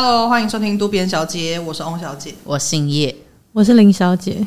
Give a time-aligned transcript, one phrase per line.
[0.00, 3.12] Hello，欢迎收听渡边小姐，我是翁小姐，我姓叶，
[3.52, 4.46] 我是林小姐。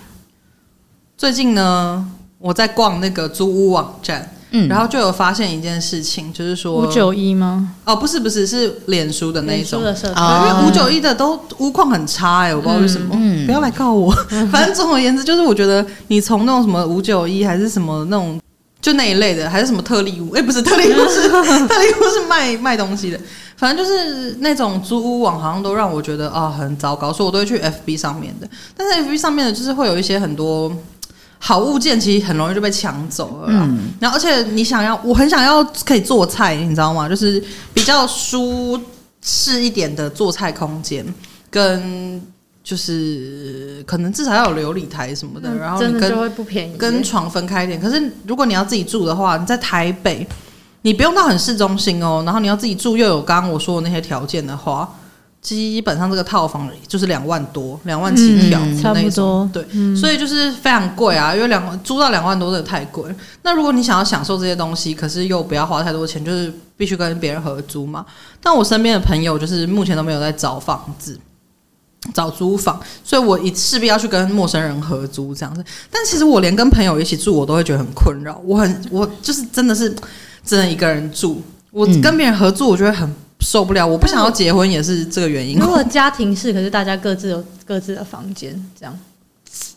[1.18, 2.10] 最近呢，
[2.40, 7.76] 我在逛那个租屋网站，嗯，然后就有发现一件事情，就是说五九一吗？
[7.84, 14.16] 哦，不是，不是，是脸书的那一种的社团，哦、因为五九一的都屋况很差哎、欸，我不知道为什么，嗯，不要来告我。
[14.30, 18.40] 嗯、 反正总而言之，就是我觉得你从那种什么五九一还是什么那种。
[18.82, 20.32] 就那一类的，还是什么特例屋？
[20.32, 21.30] 哎、欸，不是特例屋，是
[21.68, 23.20] 特例屋是卖卖东西的。
[23.56, 28.50] 反正就是那种租屋网，好像都让我觉得啊、哦、很糟糕，所以我都会去 FB 上面的。
[28.76, 30.76] 但是 FB 上面的，就是会有一些很多
[31.38, 33.48] 好物件，其实很容易就被抢走了。
[33.50, 37.08] 嗯，然后而且你想要，我很想要可以做菜，你知道吗？
[37.08, 38.82] 就是比较舒
[39.22, 41.06] 适一点的做菜空间
[41.52, 42.20] 跟。
[42.64, 47.80] 就是可能至少要有琉璃台什么的，然后你跟就会不便宜，跟床分开一点。
[47.82, 50.26] 可是如果你要自己住的话，你在台北，
[50.84, 54.88] 你不用到很市中心哦，然后你要自己住又有刚刚我说的那些条件的话，
[55.42, 59.50] 基本上这个套房就是两万多，两万起跳，嗯，差不多。
[59.52, 63.04] 对，嗯，所以就是非常贵啊，因为两万租到两万多真的太贵。
[63.42, 68.06] 那如果你想要享受这些东西，可是又不要花太多钱，就是必须跟别人合租嘛。
[68.40, 71.20] 但我身边的朋友就是目前都没有在找房子。
[72.14, 75.64] 找租房，所以我一势必要去跟陌生人合租这样子。
[75.92, 78.42] 但其实我连跟朋友一起住，我都会觉得很困扰。
[78.44, 79.96] 我很，我就是真的是
[80.44, 81.42] 只能一个人住。
[81.70, 83.08] 我跟别人合租，我觉得很
[83.40, 83.88] 受不了。
[83.88, 85.58] 我不想要结婚，也是这个原因。
[85.58, 89.00] 如果家庭式，可是大家各自有各自的房间，这样，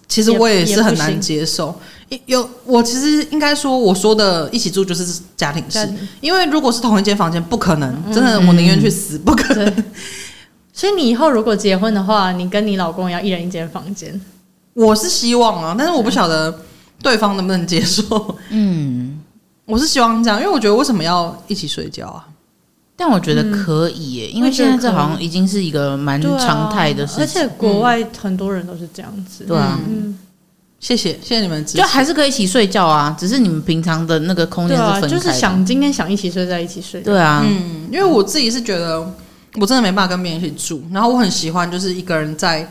[0.09, 1.79] 其实我也是很难接受。
[2.27, 5.89] 有，我其实应该说，我说的一起住就是家庭式，
[6.21, 8.13] 因为如果是同一间房间，不可能。
[8.13, 9.85] 真的，我宁愿去死，不可能。
[10.77, 14.21] 所以你以后如果结婚的话，你跟你老公要一人一间房间。
[14.75, 16.53] 我是希望啊，但是我不晓得
[17.01, 18.37] 对方能不能接受。
[18.49, 19.21] 嗯，
[19.67, 22.27] 我是希望这样，因为我觉得为什么要一起睡觉啊？
[22.97, 29.45] 但我觉得可以耶，嗯、因为现在这好像已经是一个蛮常态的事情，而且国外很多人都是这样子。
[29.45, 30.19] 对啊，嗯，
[30.81, 35.09] 谢谢谢谢你们，就还是可以一起睡觉啊，只是你们平常的那个空间是分开的。
[35.09, 37.01] 就是想今天想一起睡在一起睡。
[37.01, 39.09] 对啊，嗯，因为我自己是觉得。
[39.61, 42.69] 我真的没办法跟别人一起住，然后我很喜欢就是一个人在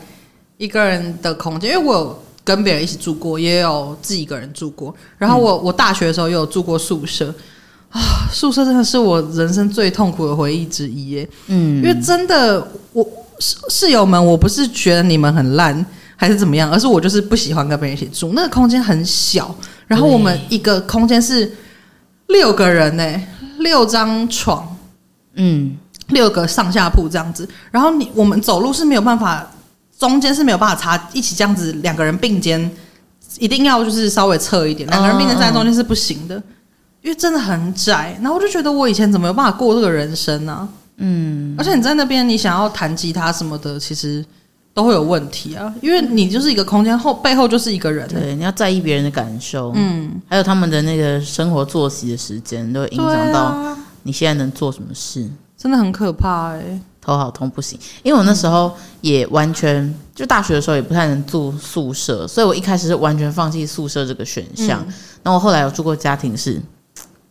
[0.58, 4.94] 一个人的空间，因为我有跟别人一起住过，也有自己一个人住过。
[5.16, 7.34] 然后我、嗯、我大学的时候也有住过宿舍
[7.88, 11.28] 啊，宿舍真的是我人生最痛苦的回忆之一耶。
[11.46, 13.02] 嗯，因为真的我
[13.38, 15.84] 室室友们，我不是觉得你们很烂
[16.16, 18.32] 还是怎么样，而是我就是不喜欢跟别人一起住。
[18.34, 19.54] 那个空间很小，
[19.86, 21.50] 然后我们一个空间是
[22.26, 23.22] 六个人呢，
[23.60, 24.76] 六张床，
[25.36, 25.78] 嗯。
[26.08, 29.46] 六个上下铺这样子，然后你我们走路是没有办法，
[29.98, 32.70] 中间是没有办法插一起这样子，两个人并肩，
[33.38, 36.34] 一定要就是稍微侧一点，两个人并肩站在中间是不行的，
[37.02, 38.16] 因为真的很窄。
[38.20, 40.68] 然后我就觉得我以前怎么有办法过这个人生呢、啊？
[40.98, 44.24] 嗯，而且你在那边，你想要弹吉他什么的，其实
[44.72, 55.28] 都会有问题啊，因为你就是一个空间后背后就是一个人，对，你要在意别人的感受，嗯，还有他们的那个生活作息的时间，都会影响到你现在能做什么事。
[55.64, 57.78] 真的很可怕哎、欸，头好痛不行。
[58.02, 58.70] 因为我那时候
[59.00, 64.84] 也完全就大学的时候也不太能住宿舍，所以我一开始是完全放弃宿舍这个选项。
[65.22, 66.60] 那、嗯、我后来有住过家庭式，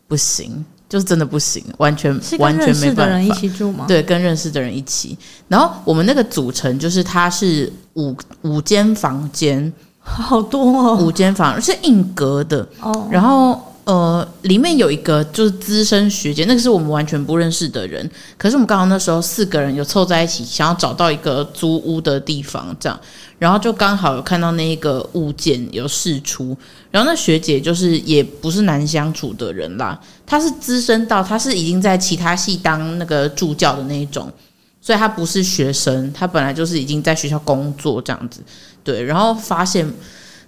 [0.08, 3.04] 不行，就是真的不行，完全完全没办法。
[3.06, 3.86] 跟认识的人一起住吗？
[3.88, 5.16] 对，跟认识的人一起。
[5.48, 13.62] 然后我们那个组成就是它是五五间房间，好多哦，五间房是硬隔的哦，然后。
[13.86, 18.10] 呃，里面有一个就是资深学姐，那个是我们完全不认识的人。
[18.38, 22.98] 可是我们刚好那时候四个人有凑在一起，想要找到一个租屋的地方，这样，
[23.38, 26.56] 然后就刚好有看到那一个物件有释出。
[26.92, 34.32] 然后那学姐就是也不是难相处的人啦，她是资深到她是已经在其他系当那个助教的那一种，
[34.80, 38.40] 所以她不是学生，她本来就是已经在学校工作这样子。
[38.82, 39.86] 对，然后发现。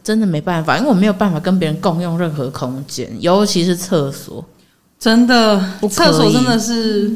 [0.05, 4.45] 真的没办法，因为我没有办法跟别人共用任何空间，尤其是厕所。
[4.99, 5.59] 真的，
[5.89, 7.11] 厕所真的是，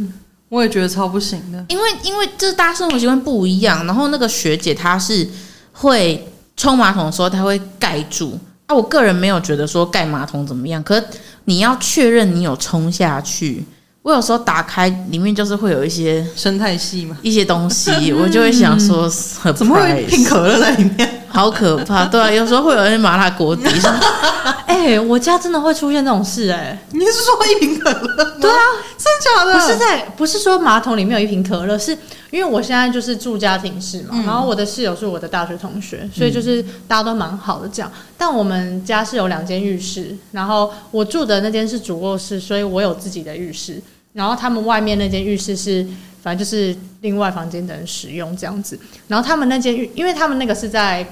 [0.49, 1.63] 我也觉得超不行的。
[1.69, 3.85] 因为，因为就是大家生活习惯不一样。
[3.85, 5.27] 然后那个学姐她是
[5.71, 6.27] 会
[6.57, 8.35] 冲马桶的时候，她会盖住。
[8.65, 11.05] 啊，我个人没有觉得说盖马桶怎么样，可是
[11.45, 13.63] 你要确认你有冲下去。
[14.01, 19.07] 我有时候打开里面就是会有一些生态系嘛，一些东西，我就会想说，
[19.53, 21.18] 怎么会拼可乐在里面？
[21.29, 23.63] 好可怕，对啊，有时候会有人麻辣锅底。
[24.65, 28.37] 哎、欸，我家真的会出现这种事、欸，哎，你是说一瓶可乐？
[28.39, 28.57] 对啊，
[28.97, 29.53] 真的假的？
[29.53, 31.91] 不是在，不是说马桶里面有一瓶可乐，是
[32.29, 37.91] 因为我现在就是住家庭式嘛，嗯、然后我的室友是我的大学同学，所以就是大家都蛮好的这样。
[38.17, 43.81] 但我们家是有两间浴室，然后我住的那间是主卧室，所以我有自己的浴室。
[44.13, 45.85] 然后他们外面那间浴室是
[46.21, 48.79] 反正就是另外房间的人使用这样子。
[49.07, 51.05] 然后他们那间，因为他们那个是在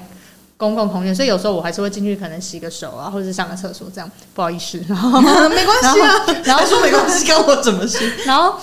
[0.56, 4.10] 公共空间，所以有时候我还是会进去，可能洗个手啊，或者是上个厕所这样。
[4.34, 7.98] 不好意思，然后没关系啊，然后，说没关系，跟我怎么洗？
[8.26, 8.54] 然后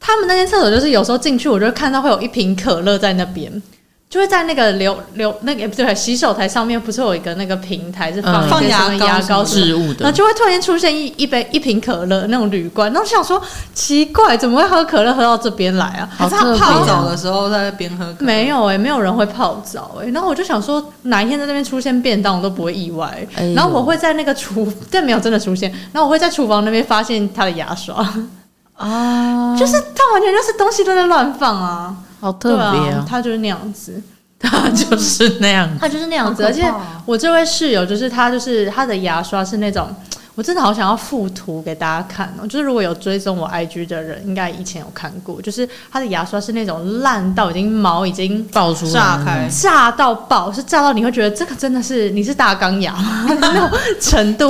[0.00, 3.62] 他们那间厕所就是有时候进去，我就会看到会有一瓶可乐在那边。
[4.08, 13.42] 就会在那个流流那个不对，洗手台上面不是有一个那个平台是放放牙牙膏置物的，然后就会突然出现一一杯一瓶可乐那种铝罐，然后想说
[13.74, 16.08] 奇怪，怎么会喝可乐喝到这边来啊？
[16.16, 18.14] 还是他泡澡的时候在那边喝？
[18.20, 20.12] 没有哎、欸，没有人会泡澡哎、欸。
[20.12, 23.54] 然后我就想说，哪一天在那边出现便当，我都不会意外、欸。
[23.54, 25.68] 然后我会在那个厨， 但没有真的出现。
[25.92, 27.96] 然后我会在厨房那边发现他的牙刷
[28.76, 31.96] 啊，就是他完全就是东西都在乱放啊。
[32.20, 33.04] 好特别！
[33.08, 34.02] 他就是那样子，
[34.40, 36.44] 他就是那样子，他就是那样子。
[36.44, 36.70] 而且
[37.04, 39.88] 我这位室友就是他，就是他的牙刷是那种，
[40.34, 42.46] 我真的好想要附图给大家看哦。
[42.46, 52.94] 就是如果有追踪我 IG 的人，应该以前有看过，就是他的牙刷是那种烂到已经毛已经爆出来，炸开，炸到爆，是炸到你会觉得这个真的是你是大钢牙
[53.40, 54.46] 那种程度。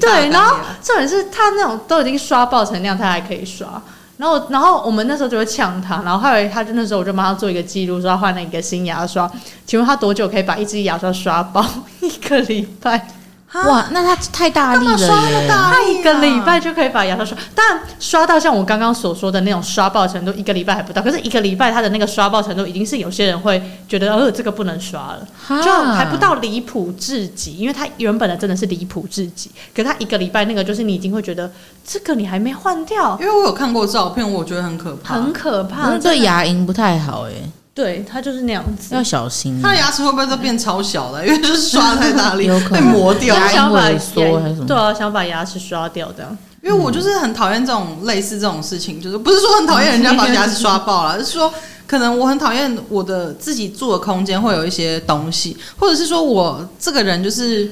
[0.00, 3.80] 对，然后重点是他那种都已经刷爆成那样，他还可以刷。
[4.20, 9.30] 然后，然后我们那时候就会呛他，然后后来他就那时候我就帮他做一个记录，说他换了一个新牙刷，
[9.64, 11.64] 请问他多久可以把一支牙刷刷爆？
[12.00, 13.08] 一个礼拜。
[13.52, 15.48] 哇，那他太大力了耶！
[15.48, 21.02] 他一个礼拜就可以把牙刷刷，但刷到像我刚刚所说的那种刷爆程度，一个礼拜还不到。
[21.02, 25.26] 可是一个礼拜他的那个刷爆程度，已经是有些人会觉得，呃，这个不能刷了，
[25.62, 29.50] 就还不到离谱至极，因为他原本的真的是离谱至极。
[29.74, 31.50] 可是他一个礼拜那个，就是你已经会觉得
[31.84, 37.32] 这个你还没换掉，因为我有看过照片，我觉得很可怕，很可怕，对牙龈不太好哎。
[37.72, 39.62] 对，他就是那样子，要小心。
[39.62, 41.24] 他的牙齿会不会都变超小了？
[41.26, 46.36] 因为就是刷太大力，被磨掉，想把对啊，想把牙齿刷掉这样。
[46.62, 51.50] 因为我就是很讨厌这种类似这种事情，就是不是说很讨厌人家把牙齿刷爆了， 是说
[51.86, 57.70] 可能我很讨厌我的自己住的空间会有一些东西，或者是说我这个人就是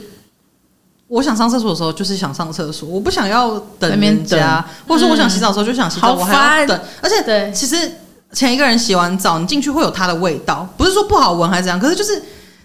[1.09, 7.91] 我想上厕所的时候就是想上厕所，我不想要等人家，或者说我想洗澡的时候就想洗澡，我还要等，而且对，其实。
[8.33, 12.23] 前一个人洗完澡，你进去会有他的味道，不是说不好闻还是怎样，可是就是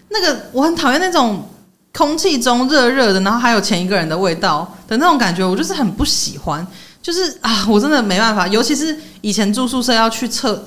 [0.08, 1.48] 那个我很讨厌那种
[1.92, 6.66] 空气中热热的，然后还有前一个人的味道的那种感觉，我就是很不喜欢，
[7.02, 10.62] 就是啊，我真的没办法，尤其是以前住宿舍要去厕。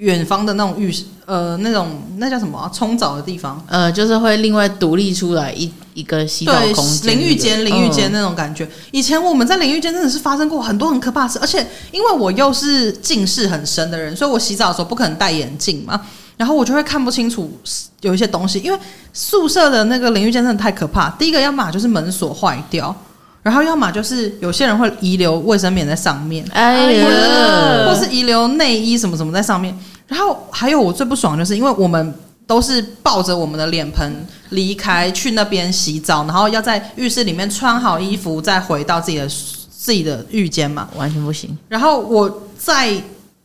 [0.00, 2.70] 远方的那种浴室，呃，那种那叫什么啊？
[2.72, 8.64] 冲澡的地方，呃，就是会另外独立出来一一个洗澡空间，淋浴间，淋浴间那种感觉。
[8.64, 16.00] 嗯、以前我们在淋浴间真的是发生过很多很可怕的事，而且因为我又是近视很深的人，所以我洗澡的时候不可能戴眼镜嘛，
[16.38, 17.52] 然后我就会看不清楚
[18.00, 18.58] 有一些东西。
[18.60, 18.78] 因为
[19.12, 22.96] 宿舍的那个淋浴间真的太可怕，第一个要么就是门锁坏掉。
[23.42, 29.74] 然后要么就是有些人会遗留卫生棉在上面，哎呀，或是遗留内衣什么什么在上面。
[30.10, 32.12] 然后还有我最不爽就是，因为我们
[32.44, 41.56] 都是抱着我们的脸盆离开去那边洗澡，然后要在浴室里面穿好衣服再回到自己的自己的浴间嘛，完全不行。
[41.68, 42.90] 然后我在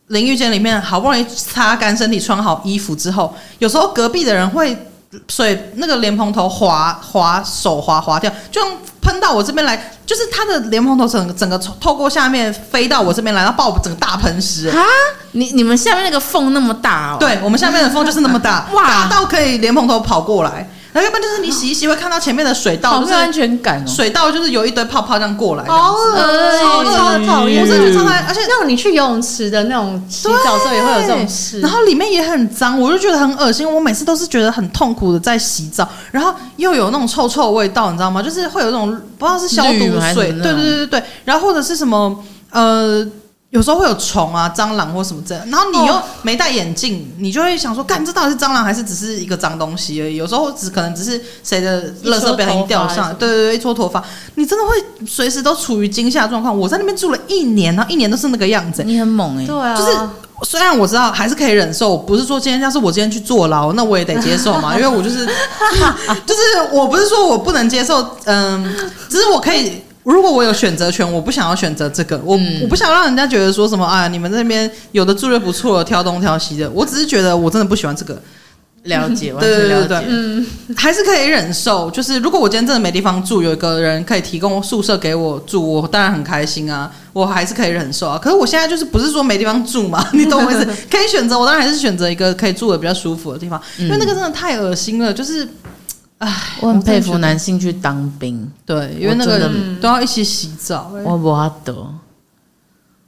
[0.08, 4.76] 淋浴间里面好不容易擦干身体、穿好衣服之后，有时候隔壁的人会
[5.28, 8.70] 水那个莲蓬头滑滑手滑滑掉，就像。
[9.06, 14.68] 喷到我这边来，就是它的莲蓬头整个整个透过下面飞到我这边来，然后把我整个大喷湿。
[14.68, 14.82] 啊！
[15.30, 17.16] 你你们下面那个缝那么大哦？
[17.20, 20.68] 对，我们下面的缝就是那么大，哇，大到可以莲蓬头跑过来。
[20.96, 23.84] 然后要不然就是你洗一洗会看到前面的水道，就是安全感哦。
[23.86, 27.62] 水道就是有一堆泡泡这样过来，好恶心，超讨厌。
[27.62, 33.70] 我真的超讨厌，而且那种你去游泳池的那种洗澡时候也会有这种事，然后里面也很脏，我就觉得很恶心。
[33.70, 38.22] 我每次都是觉得很痛苦的在洗澡，然后又有那种臭臭的味道，你知道吗？
[38.22, 43.06] 就是会有那种不知道是消毒水，对对对对对，然后或者是什么呃。
[43.50, 50.16] 有时候会有虫啊、蟑螂或什么这样，然后你又没戴眼镜，你就会想说，干这到底是蟑螂还是只是一个脏东西而已？
[50.16, 54.02] 有时候只可能只是谁的垃圾不小心掉上来，对对对，一撮头发，
[54.34, 56.58] 你真的会随时都处于惊吓状况。
[56.58, 59.98] 我在那边住了一年，然后一年都是那个样子，你很猛哎、欸，对啊，就是
[60.42, 65.24] 虽然我知道还是可以忍受，不是说今天要是我今天去坐牢，那我也得接受嘛，因为我就是
[66.26, 66.40] 就是
[66.72, 68.76] 我不是说我不能接受，嗯，
[69.08, 69.85] 只是我可以。
[70.12, 76.70] 如果我有选择权，我不想要选择这个，我、嗯、我不想让人家觉得说什么啊，你们那边有的住的不错，挑东挑西的。
[76.70, 78.20] 我只是觉得我真的不喜欢这个。
[78.84, 80.46] 了解， 完全了解，对对对对，嗯，
[80.76, 81.90] 还是可以忍受。
[81.90, 88.16] 就是如果我今天真的没地方住，有一个人可以提供宿舍给我住，我当然很开心啊，我还是可以忍受啊。
[88.16, 90.64] 可是我现在就是不是说没地方住嘛， 你懂我意思？
[90.88, 95.48] 可以选择，我当然还是选择一个可以住的比较舒服的地方，因为那个真的太恶心了，就是。
[96.18, 101.30] 唉，我很佩服男性去当兵，对，因为那个人都要一起洗澡，我不
[101.64, 101.74] 得。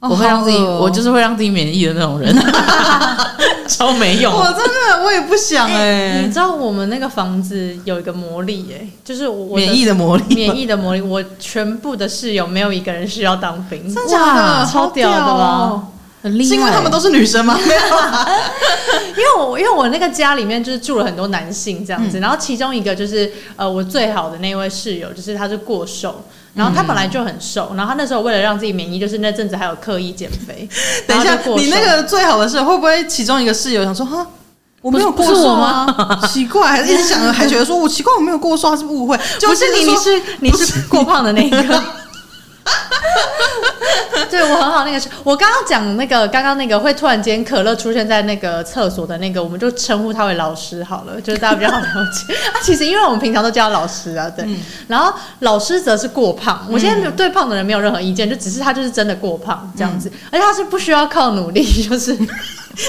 [0.01, 2.33] 我会让自己，我就是会让自己免疫的那种人，
[3.67, 4.33] 超没用。
[4.33, 6.21] 我真的我也不想哎。
[6.21, 11.01] 你知道我们那个房子有一个魔力哎，就是我免疫的魔力，免疫的魔力。
[11.01, 15.83] 我全部的室友没有一个人需要当兵，真的超屌的吧？
[16.21, 16.49] 很厉害。
[16.49, 17.57] 是因为他们都是女生吗？
[17.65, 17.79] 没有，
[19.17, 26.23] 因为我因为我那个家里面就是住了很多男性这样子，然后其中一个就是呃我最好的那位室友，就是他是过瘦。
[26.55, 30.67] 然后他本来就很瘦，然后他那时候为了让自己免疫，就是那阵子还有刻意减肥。
[31.07, 34.25] 等一下，你那个最好的室友会不会其中一个室友想说哈，
[34.81, 36.19] 我没有过瘦吗？
[36.27, 39.15] 奇怪，还是一直想着还觉得说我奇怪我没有过瘦，还是误会？
[39.41, 41.83] 不是你，你是你是过胖的那一个。
[44.29, 52.33] 对我很好，那个是我刚刚讲那个，刚刚那个会突然间可乐出现在那个厕所的那个，我们就称呼他为老师好了，就是大家比较好了解。
[52.53, 54.45] 啊，其实因为我们平常都叫他老师啊，对。
[54.45, 62.13] 嗯、然后老师则是过胖，我现在没有对胖的人没有任何意见，就只是他就是真的过胖这样子，嗯、而且他是不需要靠努力， 就是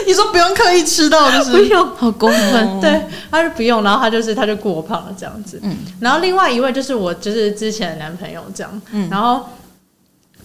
[0.07, 2.67] 你说不用刻意吃到，就是不用，好过分。
[2.67, 5.59] 哦、对，他是不用，然后他就是他就过胖了这样子。
[5.62, 5.76] 嗯。
[6.00, 9.45] 然后另外一位就是我就是之前的男朋友这样，嗯，然后。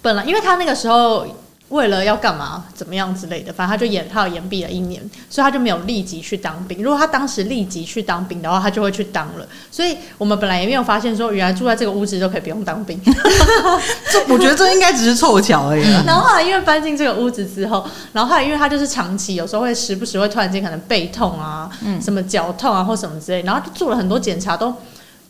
[0.06, 1.26] 本来，因为他那个时候
[1.70, 6.84] 为了要干嘛、怎么样之类的，反正他就延，他有延毕了一年，所以他就没有立即去当兵。
[6.84, 9.48] 如果他当时立即去当兵的话，他就会去当了。
[9.72, 13.02] 所以我们本来也没有发现说，原来住在这个屋子都可以不用当兵。
[14.14, 15.84] 这我觉得这应该只是凑巧而已。
[16.06, 17.84] 然后后来因为搬进这个屋子之后，
[18.14, 24.72] 然后后来因为他就是长期有时候会时不时会突然间可能背痛啊，嗯，什么脚痛啊或什么之类，然后就做了很多检查都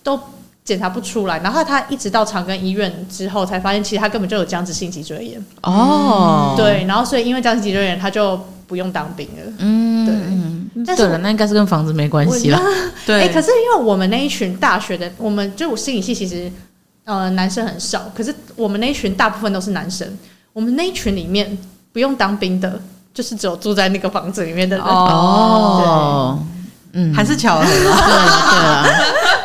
[0.03, 0.19] 都。
[0.65, 5.45] 检查不出来，然后他一直到长庚医院之后才发现，其实他根本就有僵直性脊椎炎。
[5.61, 9.53] 哦，对，然后所以因为僵直性脊椎炎，他就不用当兵了。
[9.59, 10.15] 嗯，对。
[10.85, 12.59] 但是对了，那应该是跟房子没关系了。
[13.05, 13.31] 对。
[13.31, 16.51] 可是因为我们那一群大学的，我们就我心理系其实
[17.03, 20.07] 呃男生很少，可是我们那一群大部分都是男生。
[20.51, 21.57] 我们那一群里面
[21.93, 22.81] 不用当兵的，
[23.13, 24.85] 就是只有住在那个房子里面的人。
[24.85, 26.39] 哦，
[26.91, 27.67] 对嗯，还是巧合了。
[27.69, 28.85] 对啊，对啊。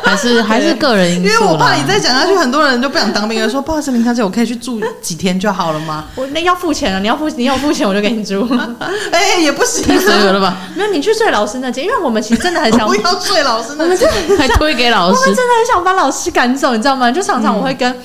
[0.03, 3.49] 还是还是个人因素，因为我怕你再讲下去，很多人就不想当兵了。
[3.49, 6.05] 说不好意思，林小姐，我可以去住几天就好了吗？
[6.15, 8.47] 我那要付钱了，你要付你要付钱，我就给你住。
[9.11, 10.57] 哎、欸，也不行，太随了吧？
[10.75, 17.11] 没有，你去睡老师那间，因为我们其实真的很想不要睡老师 那间，还推给老师，我们真的很想把老师赶走，你知道吗？
[17.11, 17.95] 就常常我会跟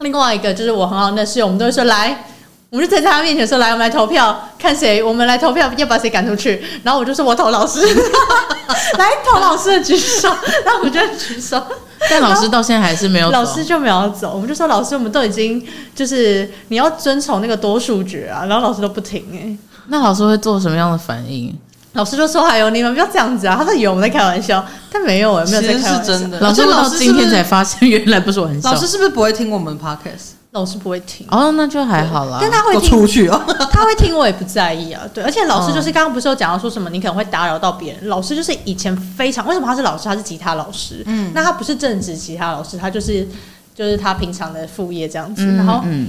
[0.00, 2.24] 另外一个就是我很好的室友，我们都会说来。
[2.70, 7.80] 我们就在他面前说：“来，我们来投票，看谁，我们来投票，要把谁赶出去。”然后我就说：“我投老师。
[8.98, 10.28] ”来投老师的举手，
[10.64, 11.62] 然后我就举手。
[12.10, 14.32] 但老师到现在还是没有走，老师就没有走。
[14.34, 19.56] 我们就说：“老师，我们都已经就是你要遵从那个多数决啊。”然后老师都不听哎。
[19.86, 21.58] 那老师会做什么样的反应？
[21.94, 26.38] 老师就说：“还有你们不要这样子啊！”他说：“以为我们在开玩笑，但没有，没有在开玩笑。”是真的。
[26.40, 28.70] 老师到今天才发现，原来不是玩笑。
[28.70, 30.36] 老师是不是不会听我们 podcast？
[30.58, 32.38] 老师不会听哦，那就还好啦。
[32.40, 35.02] 但他会听出去哦， 他会听，我也不在意啊。
[35.14, 38.08] 对，而且老师就是刚刚不是有讲到说什么，你可能会打扰到别人。
[38.08, 40.04] 老师就是以前非常为什么他是老师？
[40.04, 43.26] 他是吉他老师，嗯，那他不是正职吉他老师，他就是
[43.74, 45.46] 就是他平常的副业这样子。
[45.56, 46.08] 然后嗯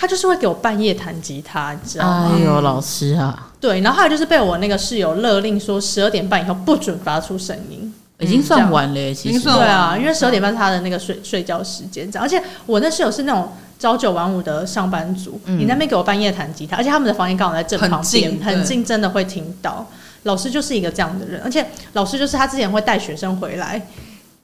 [0.00, 2.30] 他就是会给我半夜弹吉他，你知道吗？
[2.32, 3.80] 哎呦，老师啊，对。
[3.80, 12.10] 然后后来就是被我那个室友勒令说，十二点半以后不准发出声音，已经算晚了，其实对啊，因为十二点半是他的那个睡睡觉时间。
[12.20, 13.52] 而且我那室友是那种。
[13.80, 19.86] 朝九晚五的上班族，嗯、你那边给我半夜弹吉他，而且他们的房间刚好在正旁边，很近，真的会听到。
[20.24, 23.80] 老师就是一个这样的人，而且老师就是他之前会带学生回来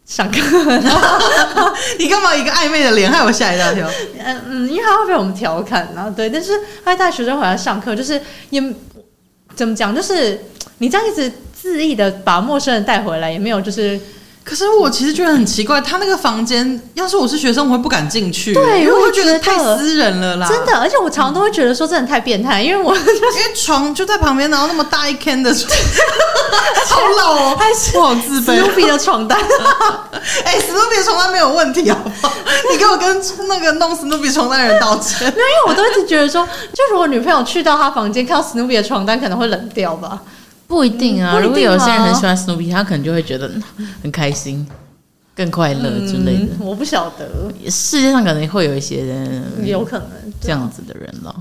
[0.06, 0.38] 上课。
[1.98, 3.90] 你干嘛一个暧昧的脸，害我吓一大跳？
[4.24, 6.52] 嗯嗯，因为他会被我们调侃，然后对，但是
[6.84, 8.62] 他会带学生回来上课，就是也
[9.56, 10.44] 怎么讲，就是
[10.78, 11.32] 你这样一直
[11.64, 14.00] 恣意的把陌生人带回来，也没有就是。
[14.44, 18.52] 可是我其实觉得很奇怪，他那个房间，要是我是学生，我会不敢进去。
[18.52, 20.46] 对，因为我会觉得太私人了啦。
[20.46, 25.72] 真的，而且我常常都会觉得说，真的太变态，因为我、就是、因为床就在旁边，然后那么大一间的床，
[26.90, 28.56] 好老哦，还是我好自卑。
[28.56, 29.40] 史努比的床单，
[30.44, 32.30] 哎、欸，史努比的床单没有问题好不好？
[32.70, 35.20] 你给我跟那个弄史努比床单的人道歉。
[35.20, 40.20] 没有，因为我都一直觉得说，就如果女朋友去到他房间看到史努比的床单，可能会冷掉吧。
[40.66, 43.50] 不一定啊，如果有些人很喜欢史努比，他可能就会觉得
[44.02, 44.66] 很开心、
[45.34, 46.48] 更快乐之类的。
[46.58, 50.08] 我不晓得，世界上可能会有一些人，有可能
[50.40, 51.34] 这样子的人了。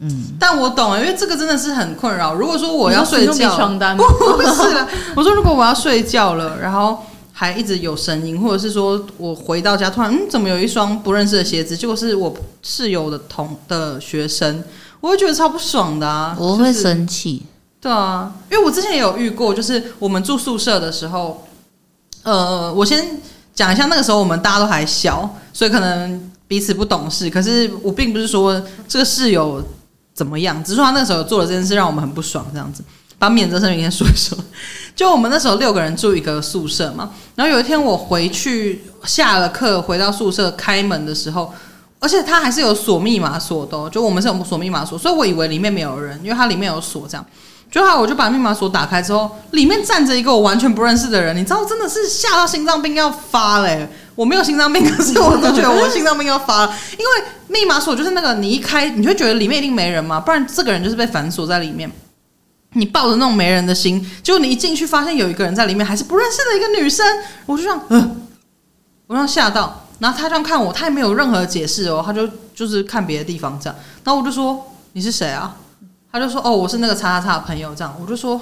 [0.00, 2.32] 嗯，但我懂啊，因为这个真的是很困扰。
[2.34, 4.04] 如果说我要睡觉，床单不
[4.42, 4.88] 是了。
[5.16, 12.32] 我说如果我要睡觉了，然后还一直有声音，或者是说我回到家突然嗯，怎么有一双不认识的鞋子，结果是我
[12.62, 14.62] 室友的同的学生，
[15.00, 17.44] 我会觉得超不爽的啊，我会生气。
[17.80, 21.46] 对啊，因为我之前也有遇过，就是我们住宿舍的时候，
[22.22, 23.20] 呃，我先
[23.54, 27.30] 讲一下，那个时候我们大家都还小，所以可能彼此不懂事。
[27.30, 29.62] 可是我并不是说这个室友
[30.12, 32.82] 怎么样，只是说他那时候做了这件事让我们很不爽，这样子。
[33.20, 34.38] 把免责声明先说一说，
[34.94, 41.52] 就我们那时候六个人住一个宿舍嘛，然后有一天我回去下了课回到宿舍开门的时候，
[41.98, 47.26] 而且他还是有锁密码锁的，就我们是有锁密码锁，所以我以为里面没有人，因为它里面有锁这样。
[47.70, 61.90] 就好，我就把密码锁打开之后，里面站着一个我完全不认识的人，你知道，真的是吓到心脏病要发嘞、我没有心脏病，可是我都觉得我心脏病要发了，因为密码锁就是那个你一开，你会觉得里面一定没人嘛，不然这个人就是被反锁在里面。
[62.74, 67.06] 你抱着那种没人的心，结果你一进去发现有一个人在里面，还是不认识的一个女生，
[67.46, 68.28] 我就这样，嗯、
[69.06, 75.56] 我让吓到，然后他这样看我，他也没有任何解释哦，他就就是看别的地方这样，然后我就说你是谁啊？
[76.18, 78.40] 他就说哦，我是那个叉叉叉的朋友这样，我就说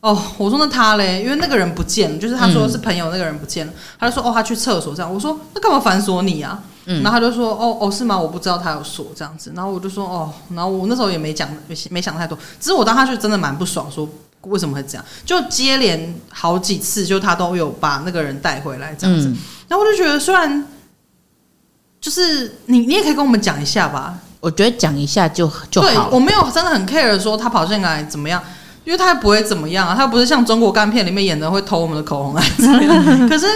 [0.00, 6.62] 哦，我说那他嘞，因为那个人不见了，就是他说是朋友那个人不见了，嗯、他就说哦，他去厕所这样，我说那干嘛反锁你啊？
[6.88, 8.16] 嗯，然后他就说：“哦哦，是吗？
[8.16, 12.38] 我不知道他有锁这样子。”然后我就说：“哦。”然后我那时候也没讲，没没想太多。
[12.60, 14.08] 只是我当时就真的蛮不爽，说
[14.42, 15.04] 为什么会这样？
[15.24, 19.26] 就接连好几次，就他都有把那个人带回来这样子。
[19.26, 20.64] 嗯、然后我就觉得，虽然
[22.00, 24.20] 就是你，你也可以跟我们讲一下吧。
[24.40, 25.88] 我觉得讲一下就就好。
[25.88, 28.42] 对，我没有真的很 care 说他跑进来怎么样，
[28.84, 29.94] 因为他也不会怎么样啊。
[29.94, 32.42] 他不是像中国干片里面演的会偷我们的口红来。
[33.28, 33.46] 可是。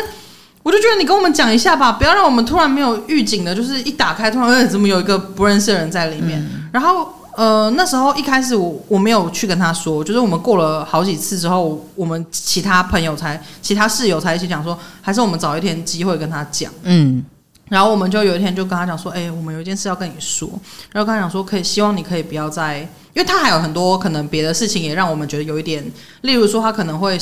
[0.63, 6.39] 我就觉得你跟我们讲一下吧，不要让我们突然没有预警的，就是一打开突然，哎，怎么有一个不认识的人在里面？
[6.39, 16.71] 嗯、然后，呃，那时候一开始我我没有去跟他说，就是我们过了好几次之后，我们其他朋友才、其他室友才一起讲说，还是我们找一天机会跟他讲。
[16.83, 17.25] 嗯，
[17.71, 20.47] 然后我们就有一天就跟他讲说，哎，我们有一件事要跟你说，
[20.93, 22.87] 然后跟他讲说，可以希望你可以不要再。
[23.13, 25.85] 因为他还有很多可能别的事情，也让我们觉得有一点，
[26.21, 27.19] 例如说他可能会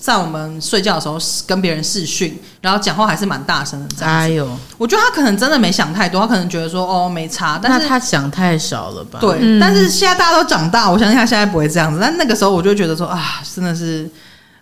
[0.00, 4.18] 在我们睡觉的时候跟别人视讯，然后讲话还是蛮大声的这样子。
[4.18, 9.18] 哎呦，我觉得他可能真的没想太多，他可能觉得说哦没差，但是他想太少了吧？
[9.20, 11.98] 对，嗯、但是现在大家都长大，我相信他现在不会这样子。
[12.00, 14.10] 但那个时候我就觉得说啊，真的是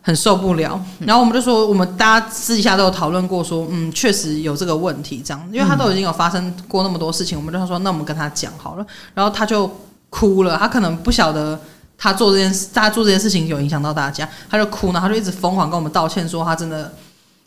[0.04, 0.80] 很受不了。
[1.00, 9.68] 然后我们就说，我们大家私底下都有讨论过，说嗯，确实有这个问题这样，因为他都已经有发生过那么多事情，我们就说那我们跟他讲好了，然后他就。
[10.16, 11.58] 哭了，他可能不晓得
[11.98, 16.92] 他做这件事，他做这件事情有影响到大家，他就哭，然后他就一直疯狂跟我们道歉，说他真的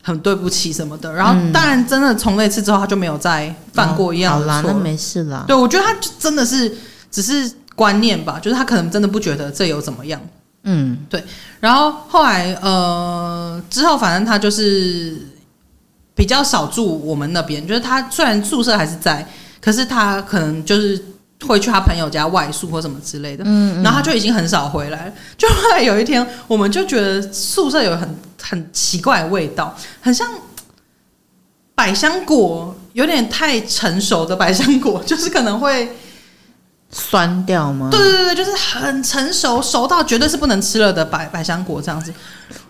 [0.03, 1.13] 很对不起什么的。
[1.13, 4.51] 然后当然，真的从那次之后，他就没有再犯过一样的错。
[4.51, 5.45] 好啦，那没事啦。
[5.47, 6.77] 对，我觉得他就真的是
[7.09, 10.19] 只是观念吧，就是他可能真的不觉得这有怎么样。
[10.67, 11.23] 嗯，对。
[11.59, 15.17] 然后后来呃之后，反正他就是
[16.13, 19.27] 比较少住我们那边，就是他虽然宿舍还是在，
[19.59, 21.03] 可是他可能就是。
[21.45, 25.13] 会去他朋友家外宿或什么之类的，嗯，嗯，然后他就已经很少回来了。
[25.37, 30.27] 就后来有一天，我们就觉得宿舍有很很奇怪的味道，很像
[31.75, 35.87] 百香果，有点太成熟的百香果， 就是可能会
[36.91, 37.89] 酸掉吗？
[37.91, 42.13] 对对对对，就是很成熟，熟到绝对是不能吃了的百百香果这样子。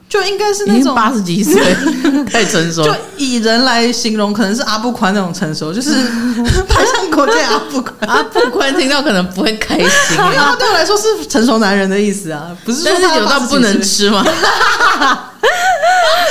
[0.09, 1.61] 就应该是那种八十几岁
[2.31, 5.91] 太成熟，就以人来形容，可能是阿布宽那种成熟，就是
[6.65, 7.93] 百香果界阿布宽。
[8.07, 9.85] 阿布宽听到可能不会开心，
[10.17, 14.23] 因为他对我来说是成熟男人的意思啊，不是说他是有到不能吃吗？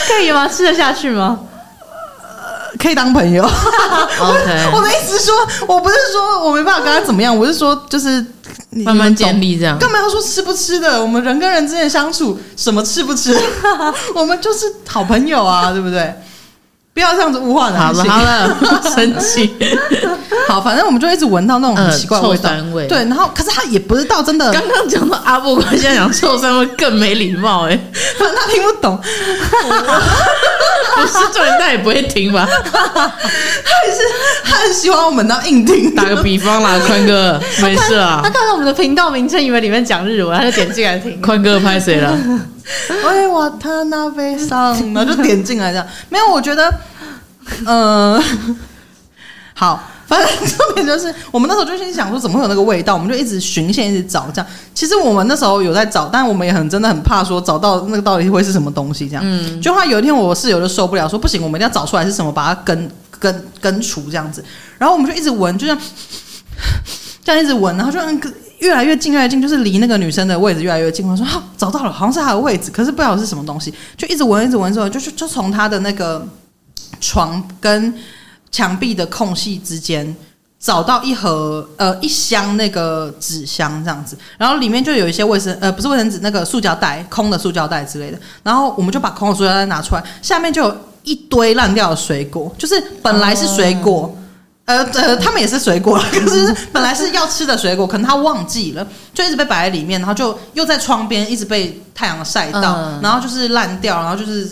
[0.09, 0.49] 可以吗？
[0.49, 1.39] 吃得下去吗？
[2.79, 3.43] 可以当朋友。
[3.45, 5.35] OK， 我的意思是说，
[5.67, 8.25] 我不是说我没办法跟他怎么样，我是说就是。
[8.85, 11.01] 慢慢建立这样，干嘛要说吃不吃的？
[11.01, 13.35] 我们人跟人之间相处，什么吃不吃？
[14.15, 16.13] 我们就是好朋友啊，对不对？
[16.97, 18.11] 不要这样子物化男性。
[18.11, 19.55] 好了好了， 生气。
[20.49, 22.49] 好，反正我们就一直闻到那种很奇怪的味道。
[22.49, 22.87] 呃、味。
[22.87, 24.51] 对，然后可是他也不知道真的。
[24.51, 28.99] 刚刚讲到阿布，现在讲臭酸味更没礼貌哎、欸， 反正他听不懂。
[30.97, 32.49] 不是重点，他也不会听吧？
[32.73, 32.81] 他
[33.85, 33.99] 也是，
[34.43, 35.95] 他很喜欢我们当硬听。
[35.95, 38.23] 打个比方啦，宽哥， 没事啊。
[38.25, 41.21] 他看到我们的频道名称，以为里面讲日文，他就点进来听。
[41.21, 42.19] 宽哥拍谁了？
[43.05, 45.87] 哎，我他那悲伤，然后就点进来这样。
[46.09, 46.73] 没有，我觉得，
[47.65, 48.25] 嗯、呃，
[49.55, 49.83] 好。
[50.07, 52.95] 反正重点就是，我们那时候就心想说，怎么会有那个味道？
[52.95, 54.47] 我们就一直循线，一直找这样。
[54.73, 59.23] 其实我们那时候有在找，但我们也很真的很怕说找到那个到底会是什么东西这样。
[59.27, 59.61] 嗯。
[59.61, 64.45] 就后来有一天，我室友就受不了，说不行，我们一定要找出来是什么，把它根根根除这样子。
[64.79, 65.79] 然后我们就一直闻，就这样
[67.27, 67.99] 这样一直闻，然后就
[68.61, 71.07] 越来越近，越来越近，就是离那个女生的位置越来越近。
[71.07, 76.27] 我说好，找到了，好像是她的位置，可是不知道是什么东西，就一直闻，一直闻之后，就是就从她的那个
[77.01, 77.93] 床跟。
[78.49, 80.17] 墙壁的空隙之间
[80.59, 94.17] 找到一盒呃一箱那个纸箱这样子，然后里面就有一些卫生呃不是卫生纸那个塑胶袋空的塑胶袋之类的，然后我们就把空的塑胶袋拿出来，下面就有一堆烂掉的水果，就是本来是水果，
[94.67, 104.47] 呃呃，他们也是水果， 可是本来是要吃的水果，可能他忘记了，就一直被摆在里面，然后就又在窗边一直被太阳晒到，嗯、然后就是烂掉，然后就是。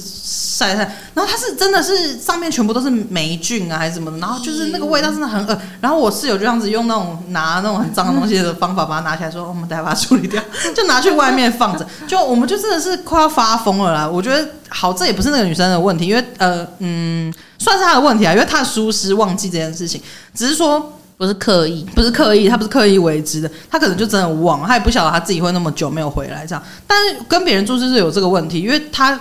[0.55, 0.79] 晒晒，
[1.14, 5.61] 然后它是真的是上面全部都是霉菌啊，还是什么的，然后就是那个味道真的很恶。
[5.81, 10.40] 然后我室友就这样子用那种拿那种很脏的东西的方法把它拿起来，说、哦、我们待会把它处理掉，
[10.72, 11.85] 就拿去外面放着。
[12.07, 14.09] 就我们就真的是快要发疯了啦。
[14.09, 20.00] 我觉得好，这也不是那个女生的问题，因为呃嗯，算是他的问题啊，因为他的疏失忘记这件事情，
[20.35, 26.62] 只是说不是刻意，不是刻意，他不是刻意为之的，他可能就真的忘了，她也不晓得他自己会那么久没有回来这样。
[26.87, 29.18] 但是跟别人住就是有这个问题，因为他。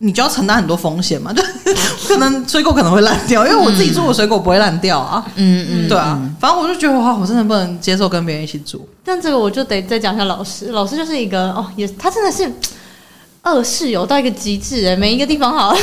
[0.00, 1.42] 你就要承担很多风险嘛，就
[2.06, 5.26] 可能水果可能会烂掉，因为我自己住的水果不会烂掉啊。
[5.34, 8.88] 嗯嗯，对啊，反正我就觉得哇，我真的不能接受跟别人一起住。
[9.04, 12.48] 但这个我就得再讲一下老师，老师就是一个哦，也他真的是
[13.44, 15.74] 恶室友到一个极致哎，每一个地方好，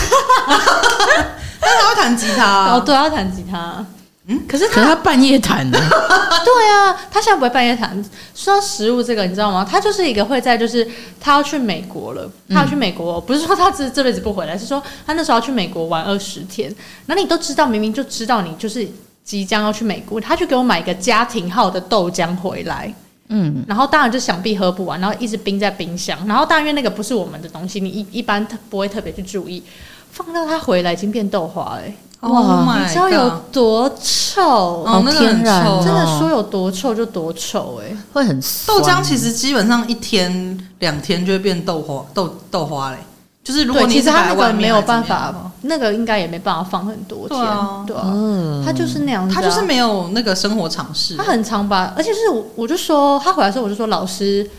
[0.48, 3.86] 但是他会弹吉他哦，对，他弹吉他。
[4.28, 5.78] 嗯，可是可是他半夜弹的，
[6.44, 8.04] 对啊，他现在不会半夜弹。
[8.34, 9.64] 说到食物这个，你知道吗？
[9.70, 10.88] 他就是一个会在，就是
[11.20, 16.76] 他要去美国了，他要去美国，不是说他这这辈子不回来，是说他那时候要去美国玩二十天。
[17.06, 18.88] 那你都知道，明明就知道你就是
[19.24, 22.92] 即将要去美国，他就给我买一个家庭号的豆浆回来，
[23.30, 29.64] 嗯，然后当然就想必喝不完，然后一直冰在冰箱，然后当然因为那个不是我们的东西，你一一般不会特别去注意，
[30.12, 31.82] 放到他回来已经变豆花了。
[32.22, 32.80] 哇！
[32.82, 34.84] 你知道有多臭？
[34.84, 39.04] 好天然，真的说有多臭就多臭，哎，会很豆浆。
[39.04, 42.98] 其实基本上一天两天就会变豆花，豆豆花嘞。
[43.46, 47.40] 就是如果你其实他那个没有办法，那个应该也没办法放很多天，
[47.88, 51.16] 对啊，它就是那样，子，他就是没有那个生活常识。
[51.16, 54.50] 他很常吧，而且是我我就说他回来的时候，我就说老师。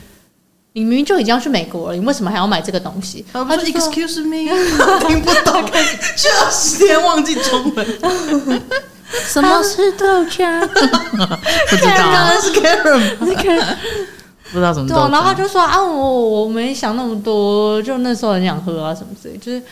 [0.73, 3.25] 你明明就已经要去美国了，你为什么还要买这个东西？
[3.33, 4.45] 他说：“Excuse me，
[5.09, 5.65] 听不懂，
[6.15, 7.87] 就要十天忘记中文。”
[9.27, 10.61] 什么是豆浆？
[10.69, 13.01] 不知道，那是 Karen，
[14.53, 14.89] 不知道怎么。
[14.89, 19.63] 对，然后他就说：“啊，我我没想那么多，就那时候很想喝啊，什么之类。”就是，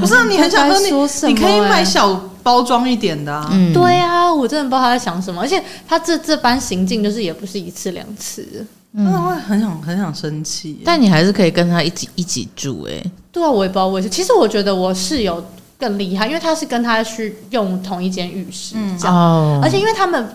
[0.00, 0.90] 不是你很想喝，你
[1.28, 3.48] 你可以买小包装一点的啊。
[3.72, 8.66] 对啊，我真的不知道他在想什么，而且他这这般行径就是也不是一次两次。
[8.94, 13.04] 真的会很想很想生气，但你还是可以跟他一起一起住哎。
[13.30, 14.10] 对啊，我也不知道为什么。
[14.10, 15.44] 其实我觉得我室友
[15.78, 19.14] 更厉害，因为他是跟他去用同一间浴室，这样。
[19.14, 19.60] 哦。
[19.62, 20.26] 而且因为他们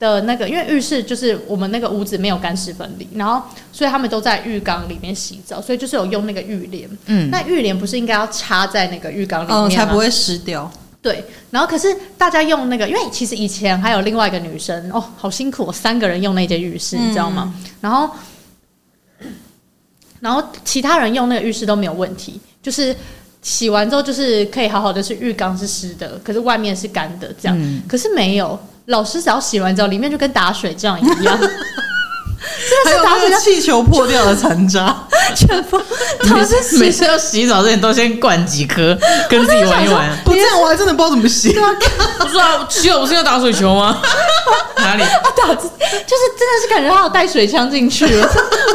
[0.00, 6.90] 的那个，因为浴室就是我们那个屋子没有干湿分离，然后所以他们都在浴缸里面洗澡，所以就是有用那个浴帘。
[7.06, 7.30] 嗯。
[7.30, 9.68] 那浴帘不是应该要插在那个浴缸里面吗？
[9.68, 10.68] 才不会湿掉。
[11.02, 17.54] 对，然后可是大家用那个，因为其实以前还有另外一个女生哦，好辛苦，三个人用那间浴室，你知道吗？
[17.56, 18.10] 嗯、然后，
[20.20, 22.94] 然后其他人用那个浴室都没有问题，就是
[23.40, 27.56] 洗完之后就是可以好好的，是浴缸是湿的，可是外面是干的，这样。
[27.58, 28.60] 嗯、可是没有，
[28.90, 31.38] 老师只要洗完澡，里面就跟打水仗一样。
[32.84, 34.94] 还有那个气球破掉的残渣，
[35.34, 35.80] 全部
[36.34, 38.96] 每次每次要洗澡之前都先灌几颗，
[39.28, 40.10] 跟自己玩一玩。
[40.24, 41.52] 不这样我还真的不知道怎么洗。
[42.18, 44.00] 不是啊，洗澡不是要打水球吗？
[44.76, 45.02] 哪里？
[45.02, 45.68] 他打就是
[46.38, 48.28] 真的是感觉他有带水枪进去了，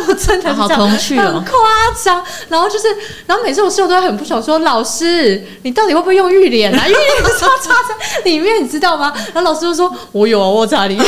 [0.07, 1.51] 我真的好童趣哦，很夸
[2.03, 2.23] 张。
[2.47, 2.87] 然后就是，
[3.25, 6.87] 然后每次我室友都会很不爽，说老师，你到底会不会用浴帘啊？
[6.87, 9.11] 浴帘插插在里面，你知道吗？
[9.33, 11.05] 然后老师就说，我有啊，我插里面。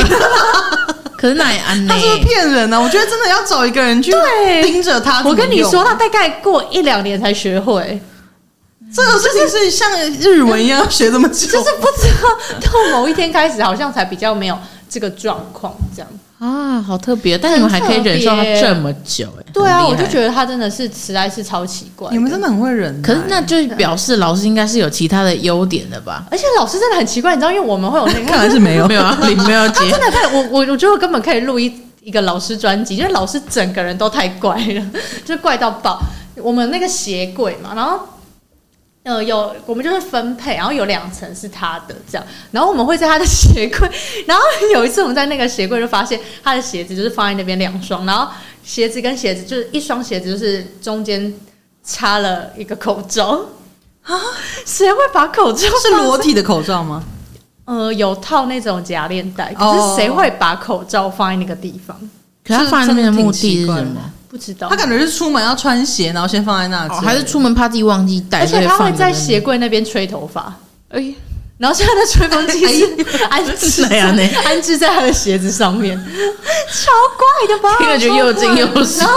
[1.20, 1.92] 可是那也安呢？
[1.92, 2.80] 他是不是骗人呢、啊？
[2.80, 4.12] 我觉得真的要找一个人去
[4.62, 5.20] 盯着他。
[5.24, 8.00] 我跟你说，他大概过一两年才学会。
[8.94, 14.56] 这个事情是像日文一样学这么久，就是不知道到某一天开始，好像才比较没有
[14.88, 16.08] 这个状况这样。
[16.38, 17.36] 啊，好特别！
[17.36, 22.08] 但你们还可以忍受他这么久，哎，对啊，我就觉得他真的是实在是超奇怪。
[22.12, 26.24] 你们真的很会忍，可是那就表示老师应该是有其他的优点的吧？
[26.30, 29.90] 而且老师真的很奇怪，你知道，因为我们会有那个， 看来是没有，没有啊，你没有接。
[29.90, 31.72] 真的太我我我觉得根本可以录一
[32.02, 34.86] 一个老师专辑，因为老师整个人都太怪了，
[35.26, 36.00] 就怪到爆。
[36.36, 37.98] 我们那个鞋柜嘛，然后。
[39.08, 43.90] 呃，有我们就是分配，然后有两层是他的这样，然后我们会在他的 鞋柜，
[44.26, 44.44] 然后
[44.74, 48.30] 有一次我们在那个鞋柜就发现他的鞋子就是放在那边两双，然后
[48.62, 51.32] 鞋子跟鞋子就是一双鞋子就是中间
[51.82, 53.40] 插了一个口罩
[54.02, 54.12] 啊，
[54.66, 57.02] 谁会把口罩是裸体的口罩吗？
[57.64, 61.96] 呃，有套那种夹链带，可是谁会把口罩放在那个地方？
[62.46, 64.12] 可是他放在那边的目的是什么？
[64.28, 68.40] 不知道，他感觉是出门要穿鞋，然后先放在那，还是出门怕自己忘记带？
[68.40, 70.54] 而且他会在鞋柜那边吹头发，
[70.90, 71.14] 哎，
[71.56, 74.00] 然后现在的吹风机是 安置在
[74.44, 77.76] 安置在他的鞋子上面，超怪的吧？
[77.78, 78.98] 听了就又惊又喜。
[79.00, 79.14] 然后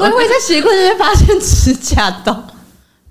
[0.00, 2.46] 我会在鞋柜那边发现指甲刀，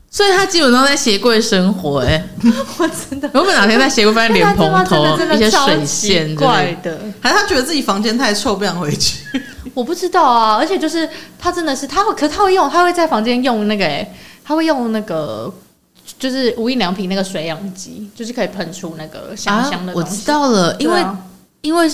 [0.09, 2.27] 所以他基本上在鞋柜生活、欸，哎，
[2.79, 9.19] 我真的，如果哪天在鞋柜发现莲蓬头、一些水线怪的，还是他觉得自己房间太臭，不想回去？
[9.75, 11.07] 我不知道啊，而且就是
[11.37, 14.05] 他真的是，他会，可是他会用，他会在房间用那个、
[14.43, 15.53] 他会用那个，
[16.17, 19.95] 就是无印良品那个水养机，就是可以喷出那个香香的、啊。
[19.95, 21.15] 我知道了，因为、啊、
[21.61, 21.87] 因为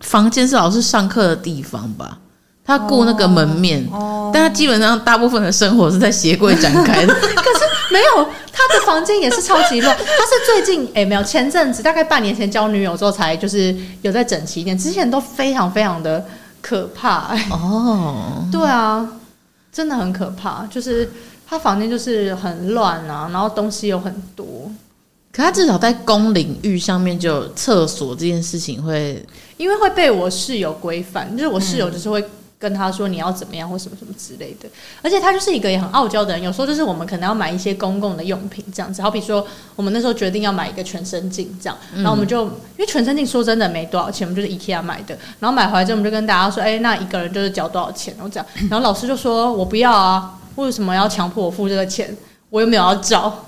[0.00, 2.18] 房间是老师上课的地方吧。
[2.68, 7.14] 他顾那个门面，哦，但他基本上大部分的生活是在鞋柜展开的。
[7.14, 9.96] 可是没有，他的房间也是超级乱。
[9.96, 13.72] 他是最近 哎，没有前阵子，大概半年前交女友之后才就是
[14.02, 16.26] 有在整齐一点，之前都非常非常的
[16.66, 17.36] 可怕。
[17.50, 19.08] 哦，对啊，
[19.70, 20.66] 真的很可怕。
[20.66, 21.08] 就是
[21.46, 24.68] 他房间就是很乱啊，然后东西又很多。
[25.32, 29.24] 可他至少在公领域上面，就厕所这件事情会，
[29.56, 32.24] 因为会被我室友规范，就是我室友就是会。
[32.58, 34.68] 跟他说你要怎么样或什么什么之类的，
[35.02, 36.42] 而且他就是一个也很傲娇的人。
[36.42, 45.16] 有时候就是我们可能要买一些公共的用品这样子，好比说我们那时候决定要买一个全身镜这样，然后我们就因为全身镜说真的没多少钱，我们就是 IKEA 买的。
[45.38, 48.46] 然后买回来之后，我们就跟大家说，哎，那一个人就是交多少钱，然后这样。
[48.70, 52.16] 然后老师就说我不要啊，为什么要强迫我付这个钱？
[52.48, 53.44] 我又没有要照。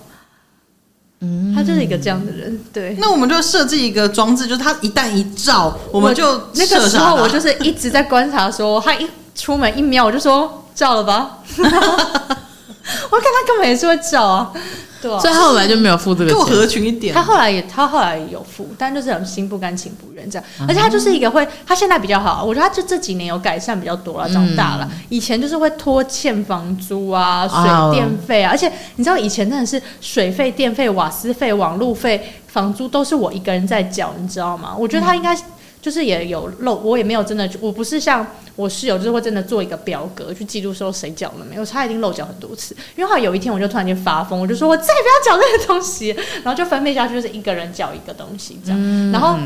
[1.20, 2.96] 嗯，他就是一个这样的人，对。
[3.00, 11.38] 那我们就设计一个装置，就是他一旦一照，我们就那个时候我就是一直在观察，说他一出门一瞄，我就说照了吧。
[11.56, 14.52] 我看他根本也是会照啊。
[15.00, 17.14] 对啊，所以他后来就没有付这个钱，够合群一点。
[17.14, 20.44] 他后来也，他后来有付，但就是很心不甘情不愿这样。
[20.66, 24.90] 而且他就是一个会，他现在比较好，我觉得他就这几年有改善比较多了，长大了。
[25.08, 34.74] 以前就是会拖欠房租啊、水电费啊，而且你知道以前真的是水费、电费、瓦斯费、网路费、房租都是我一个人在缴，你知道吗？
[34.76, 35.36] 我觉得他应该。
[35.80, 42.76] 就是也有漏，我也没有真的，我不是像我室友，就是会真的做一个表格去记录说谁缴了没有，他已经漏缴很多次。
[42.96, 46.08] 因为后来有一天我就突然间发疯，我就说我再也不要缴这个东西，
[46.42, 48.78] 然后就分配下去，就是一个人缴一个东西这样。
[48.82, 49.36] 嗯、然后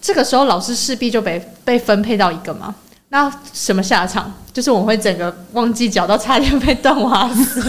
[0.00, 2.74] 这个时候老师势必就被被分配到一个嘛，
[3.10, 4.32] 那什么下场？
[4.52, 7.62] 就是我会整个忘记缴到差点被断瓦斯。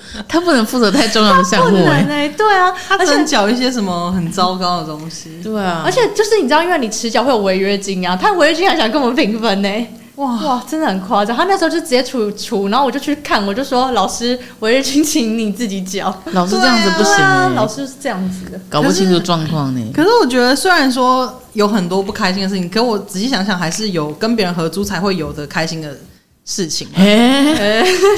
[0.28, 11.36] 他不能负责太重要的项目哎、欸，对啊，他只能缴一些什么很糟糕的东西，对啊，而且就是你知道，因为你迟缴会有违约金啊，他违约金还想跟我们平分呢、欸，哇哇，真的很夸张。
[11.36, 16.14] 他那时候就直接出出，然后我就去看，我就说老师，违约金请你自己缴。
[16.32, 19.92] 老师这样子不行、欸啊，老师是这样子的，搞不清楚状况呢。
[19.94, 25.96] 可是我觉得，虽然说有很多不开心的事情，可我仔细想想，还是有跟别人合租才会有的开心的。
[26.44, 26.88] 事情，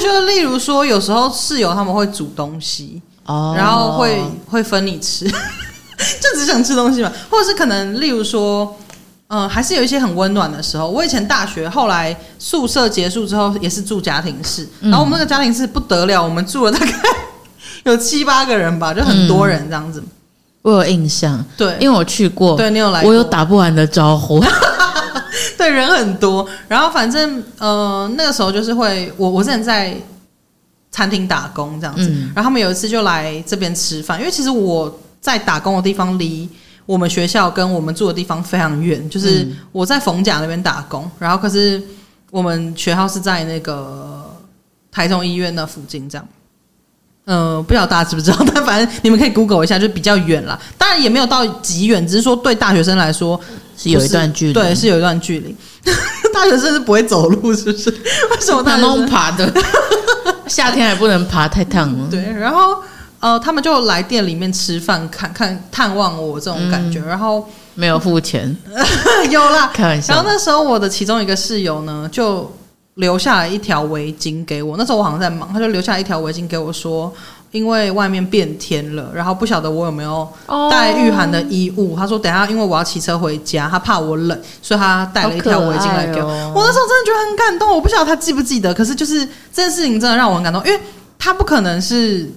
[0.01, 8.75] 就例如说，有时候室友他们会煮东西，哦，然后会会分你吃， 就只想吃东西嘛，或者是可能，例如说，
[9.27, 10.87] 嗯、呃，还是有一些很温暖的时候。
[10.87, 16.91] 我以前大学后来宿舍结束之后，也是住家庭式，然后我们那个家庭室不得了，我们住了大概
[17.85, 20.03] 有七八个人吧，就很多人这样子。
[20.63, 24.43] 我有印象，对，因为我去过，对你有来，我有打不完的招呼。
[25.57, 29.95] 对，人很多，然后反正呃那个时候就是会我我之前在
[30.91, 36.49] 餐厅打工这样子，嗯、然后他们有一次就来这边吃饭，因为其实我在打工的地方离
[36.85, 41.81] 我们学校跟我们住的地方非常远，就是我在逢甲那边打工，然后可是
[42.31, 44.23] 我们学校是在那个
[44.91, 46.27] 台中医院那附近这样。
[47.25, 50.59] 嗯、呃，不知道大家知不知道，但反正你们可以 Google 一下，就比较远了。
[50.77, 53.39] 当然也没有到极远，只是说对大学生来说
[53.77, 54.53] 是有一段距离。
[54.53, 55.55] 对，是有一段距离。
[56.33, 57.89] 大学生是不会走路，是不是？
[57.89, 59.51] 为什么他们爬的？
[60.47, 62.07] 夏天还不能爬，太烫了。
[62.11, 62.77] 对，然后
[63.19, 68.55] 呃，他们就来店里面吃饭，看看探望我这种感觉，嗯、然后没有付钱，
[69.31, 70.13] 有啦，开玩笑。
[70.13, 72.51] 然后那时候我的其中一个室友呢，就。
[72.95, 77.11] 留下了一条围巾给我，那时候我好像在忙，他就留下了一条围巾给我说，
[77.51, 80.25] 因为外面变天了，然后不晓得我有没有
[80.71, 81.89] 带御寒的衣物。
[81.89, 81.99] Oh.
[81.99, 86.29] 他说等下因为我要骑车回家，他怕我冷，所以他带了一条围巾来给我。
[86.29, 90.79] 哦、我那时候真的觉得很感动，我不晓得他记不记得，可是就是这件事情真的让我很感动，因为
[91.19, 92.31] 他不可能是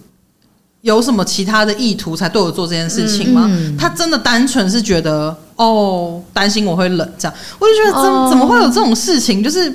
[0.81, 8.29] 有什么其他的意图才对我做这件事情嘛，嗯、他真的单纯是觉得哦担心我会冷这样，我就觉得怎、oh.
[8.29, 9.73] 怎么会有这种事情，就是。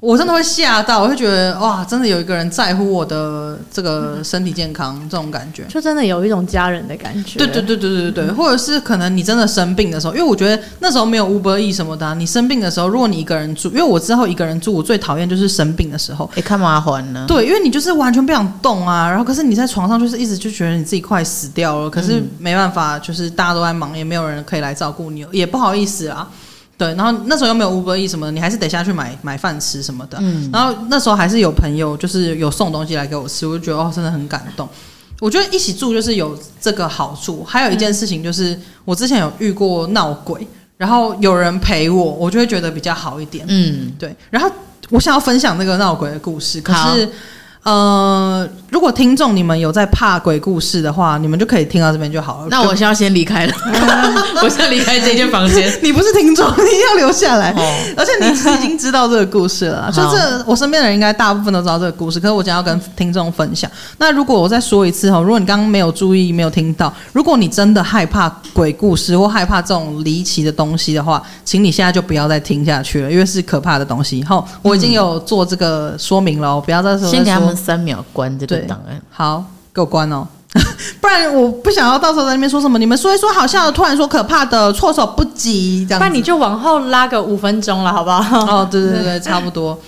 [0.00, 7.36] 我真的会吓到，我会觉得哇，真的有一个人在乎我的这个身体健康，这种感觉，就真的有一种家人的感觉。
[7.36, 17.24] 对对对对对对，嗯、或者是可能你真的生病的时候，因为我觉得那时候没有 Uber E 什么的、啊，你生病的时候，如果你一个人住，因为我之后一个人住，我最讨厌就是生病的时候，你，看麻烦呢。
[17.26, 26.30] 对，因为你就是完全不想动啊，然后可是你在床上就是一直就觉得你自己快死掉了，可是没办法，就是大家都在忙，也没有人可以来照顾你，也不好意思啊。
[26.78, 30.16] 对，然后那时候又没有 Uber Eats 什么的，你还是得下去买买饭吃什么的。
[30.20, 34.68] 嗯，然后那时候还是有朋友就是有送东西来给我吃，我就觉得哦，真的很感动。
[35.20, 37.42] 我觉得一起住就是有这个好处。
[37.44, 43.44] 还有一件事情就是，嗯、我之前有遇过闹鬼，然后有人陪我，我就会觉得比较好一点。
[43.48, 44.14] 嗯，对。
[44.30, 44.48] 然后
[44.90, 47.08] 我想要分享那个闹鬼的故事，可是。
[47.64, 52.48] 呃，如果听众你们有在怕鬼故事的话，你们就可以听到这边就好了。
[52.50, 53.54] 那我先要先离开了，
[54.42, 55.72] 我先离开这间房间。
[55.82, 57.50] 你不是听众，你要留下来。
[57.52, 57.62] 哦、
[57.96, 62.20] 而且你已经知道这个故事了， 就这我身边的人应该大部分都知道这个故事。
[62.20, 63.70] 可是我想要跟听众分享。
[63.98, 74.22] 那如果我再说一次哈，如果你刚刚没有注意、没有听到，如果你真的害怕鬼故事或害怕这种离奇的东西的话，请你现在就不要再听下去了，因为是可怕的东西。
[74.24, 77.08] 好，我已经有做这个说明了，不要再说。
[77.08, 77.56] 先给他们。
[77.56, 79.44] 三秒关这个档案，好，
[79.74, 80.26] 给我关哦，
[81.00, 82.78] 不然我不想要到时候在那边说什么。
[82.78, 86.00] 你们说一说好笑的，突然说可怕的，措手不及，这样。
[86.00, 88.60] 那你就往后拉个五分钟了，好不好？
[88.60, 89.78] 哦，对对对，差不多，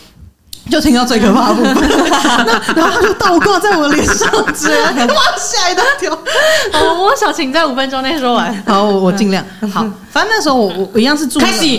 [0.70, 1.74] 就听到最可怕的部分。
[2.46, 4.44] 那然后他就倒挂在我脸上，哇，
[5.38, 6.16] 吓一大跳。
[6.72, 8.54] 好， 我想请在五分钟内说完。
[8.66, 9.44] 好，我我尽量。
[9.72, 11.52] 好，反正那时候我我一样是住、那个。
[11.52, 11.66] 开始。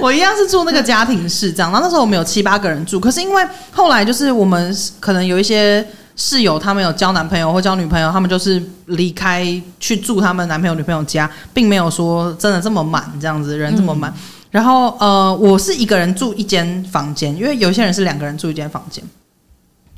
[0.00, 9.46] 我一样是住那个家庭式这样，然后那时候我们有七八个人住，可是因为后来就是我们可能有一些室友，他们有交男朋友或交女朋友，他们就是离开
[9.78, 14.10] 去住他们男朋友女朋友家，并没有说真的这么满这样子，人这么满。
[14.10, 14.14] 嗯、
[14.50, 19.04] 然后呃，我是一个人住一间房间，因为有些人是两个人住一间房间。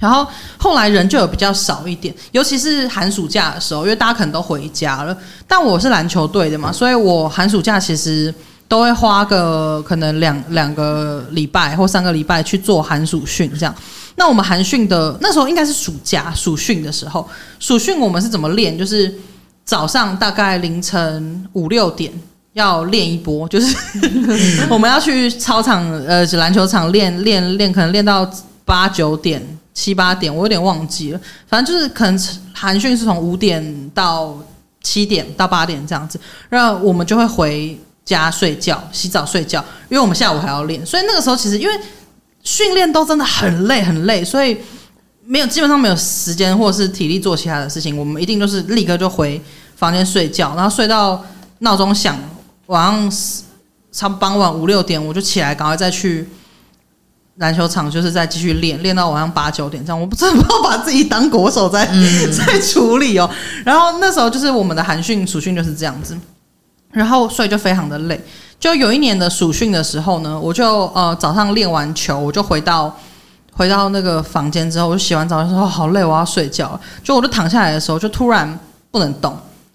[0.02, 0.26] 然后
[0.58, 5.16] 后来人就有比较少一点，尤其是寒暑假的时候，因为大家可能都回家了。
[5.46, 8.34] 但我是篮球队的嘛，所以我寒暑假其实。
[8.68, 13.74] 都会花个可能两两个礼拜或三个礼拜去做寒暑训，这样。
[14.16, 17.28] 那我们寒训的那时候应该是暑假暑训的时候，
[17.60, 18.78] 暑训我们是怎么练？
[18.78, 19.14] 就是
[19.62, 22.10] 早上大概凌晨五六点
[22.54, 23.76] 要练一波，就是
[24.70, 28.26] 我们要去操场呃篮球场练练练，可能练到
[28.64, 31.20] 八九点七八点，我有点忘记了。
[31.46, 32.20] 反正就是可能
[32.52, 34.38] 寒训是从五点到
[34.82, 37.78] 七点到八点这样子，然后我们就会回。
[38.04, 41.80] 家睡觉、洗澡、睡觉，因为我们下午还要练，所以那个时候其实因为
[42.42, 44.58] 训练都真的很累很累，所以
[45.24, 49.40] 没有基本上没有时间或者是体力做其他的事情，我们一定就是立刻就回
[49.76, 51.24] 房间睡觉，然后睡到
[51.60, 52.18] 闹钟响，
[52.66, 53.12] 晚上
[53.92, 56.28] 差不傍晚五六点我就起来，赶快再去
[57.36, 63.28] 篮球场，就是在继续练，练到晚上八九点这样，我不真的不要把自己当国手在、嗯、 在处理哦。
[63.64, 66.16] 然后那时候就是我们的寒训、暑训就是这样子。
[66.90, 68.20] 然后所以就非常的累，
[68.60, 72.94] 就有一年的暑训的时候呢，我就呃早上练完球，我就回到
[73.50, 76.78] 回到那个房间之后，我就洗完澡就说好累，我要睡觉。
[77.02, 78.58] 就我就躺下来的时候，就突然
[78.90, 79.34] 不能动，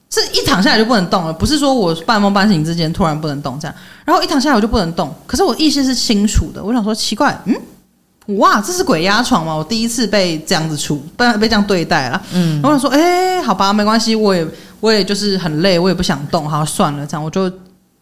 [0.10, 3.76] 是一躺下来就不能动了，不是说我半梦半醒之间突然不能动这样。
[4.06, 6.63] 然后一躺下来我就不能动，可是我意识是清楚的。
[6.63, 9.54] 我想说奇怪，嗯，哇，这是鬼压床吗？
[9.54, 12.22] 我第一次被这样子处，被被这样对待了。
[12.34, 14.48] 嗯，然后我想说，哎，好吧，没关系，我也。
[14.80, 17.52] 我也就是很累，我也不想动，好算了，这样我就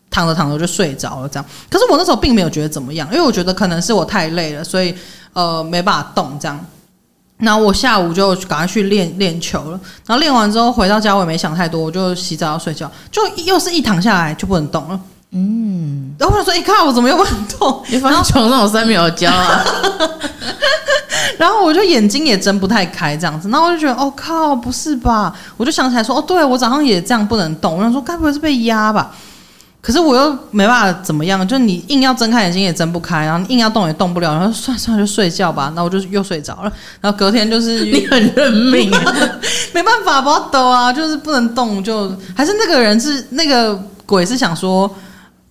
[0.09, 1.45] 躺着躺着就睡着了，这样。
[1.69, 4.93] 可是我那时候并没有觉得怎么样，因为我觉得可能是我太累了，所以
[5.31, 6.65] 呃没办法动这样。
[7.39, 14.99] 那我下午就赶快去练练球了，然后练完之后回到家，我也没想太多，我就洗澡要睡觉，就又是一躺下来就不能动了。
[15.31, 17.83] 嗯，然后我说：“一、欸、看我怎么又不能动？
[17.89, 19.65] 你发现床上有三秒胶啊？”
[21.37, 25.35] 然后我就眼睛也睁不太开，这样子，然后我就觉得，哦靠，不是吧？
[25.57, 27.75] 我就想起来说，哦，对我早上也这样不能动。
[27.75, 29.13] 我想说，该不会是被压吧？
[29.85, 34.33] 可是我又没办法怎么样，就你硬要睁开眼睛也睁不开，然后硬要动也动不了。
[34.33, 35.71] 然后算了算了，就睡觉吧。
[35.75, 36.73] 那我就又睡着了。
[36.99, 38.89] 然后隔天就是 你很认命，
[39.73, 44.89] 没办法，不要抖啊，就是不能动，就还是那个人是那个鬼是想说。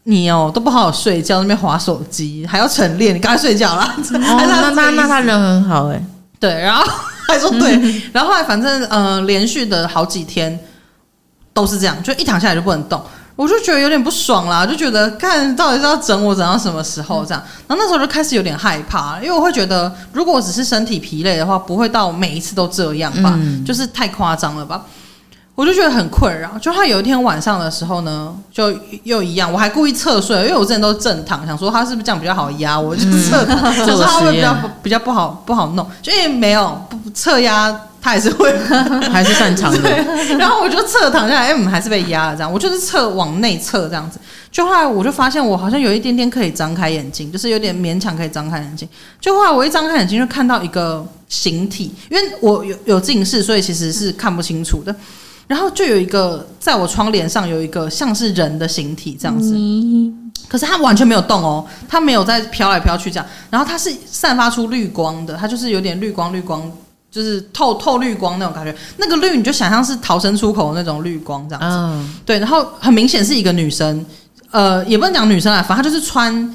[0.07, 3.97] 你哦都不好好睡觉，那边划手机，还要晨练，你赶快睡觉啦。
[3.97, 6.05] 哦、 那那那他人很好哎，
[6.39, 6.85] 对，然后
[7.27, 10.61] 还说 对，然后后来反正呃连续的好几天
[11.55, 13.03] 都是这样，就一躺下来就不能动，
[13.37, 24.83] 我就觉得有点不爽啦，就觉得看到底是要整我整到什么时候这样，然后那时候就开始有点害怕，因为我会觉得如果我只是身体疲累的话，不会到每一次都这样吧，嗯、就是太夸张了吧。
[25.57, 28.73] 我就觉得很困扰，就他有一天晚上的时候呢，就
[29.05, 37.73] 又一样，我还故意侧睡，因为我之前都是正躺，想说他是不是这样比较好压，我就侧躺， 就是他会比较比较不好不好弄，就因为没有不侧压，
[38.05, 38.55] 他也是会
[39.11, 39.91] 还是擅长的。
[40.39, 44.19] 然后我就侧躺下来，哎，还是被压了这样，我就是侧往内侧这样子，
[44.53, 48.87] 就后来我就发现我好像有一点点可以张开眼睛，就是有点勉强可以张开眼睛，
[49.19, 54.95] 就后来我一张开眼睛就看到一个形体，因为我有有近视，所以其实是看不清楚的。
[55.47, 66.71] 然后就有一个在我窗帘上有一个像是人的形体这样子，嗯、可是它完全没有动哦，它没有在飘来飘去这样，然后它是散发出绿光的，它就是有点绿光绿光，
[67.15, 74.05] 就是透透绿光那种感觉，那个绿你就想象是逃生出口的那种绿光这样子，嗯、对，然后很明显是一个女生，
[74.51, 76.53] 呃，也不能讲女生啊，反正她就是穿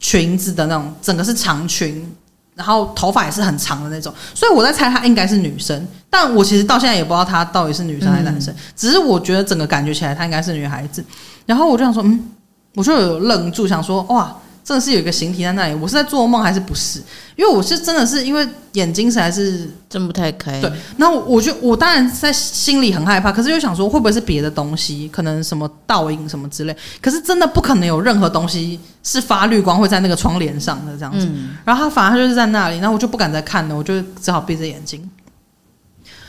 [0.00, 2.12] 裙子的那种，整个是长裙。
[2.54, 11.02] 然后头发也是很长的那种，所以我在猜她应该是女生，但我其实到现在也不知道她到底是女生还是男生，嗯、只是我觉得整个感觉起来她应该是女孩子。
[11.46, 12.28] 然后我就想说，嗯，
[12.74, 14.36] 我就有愣住，想说，哇。
[14.64, 17.00] 真的是有一个形体在那里，我是在做梦还是不是？
[17.34, 20.60] 因为我是真的是因为眼睛实在是睁不太开。
[20.60, 26.76] 对，那我我就我当然在心里很害怕，可是又想说会不会是别的东西，可能什么倒影什么之类。
[27.00, 31.26] 可是真的不可能有任何东西是发绿光会在那个窗帘上的这样子。
[31.26, 35.10] 嗯、然后他反而就是在那里，然后我就不敢再看了，我就只好闭着眼睛。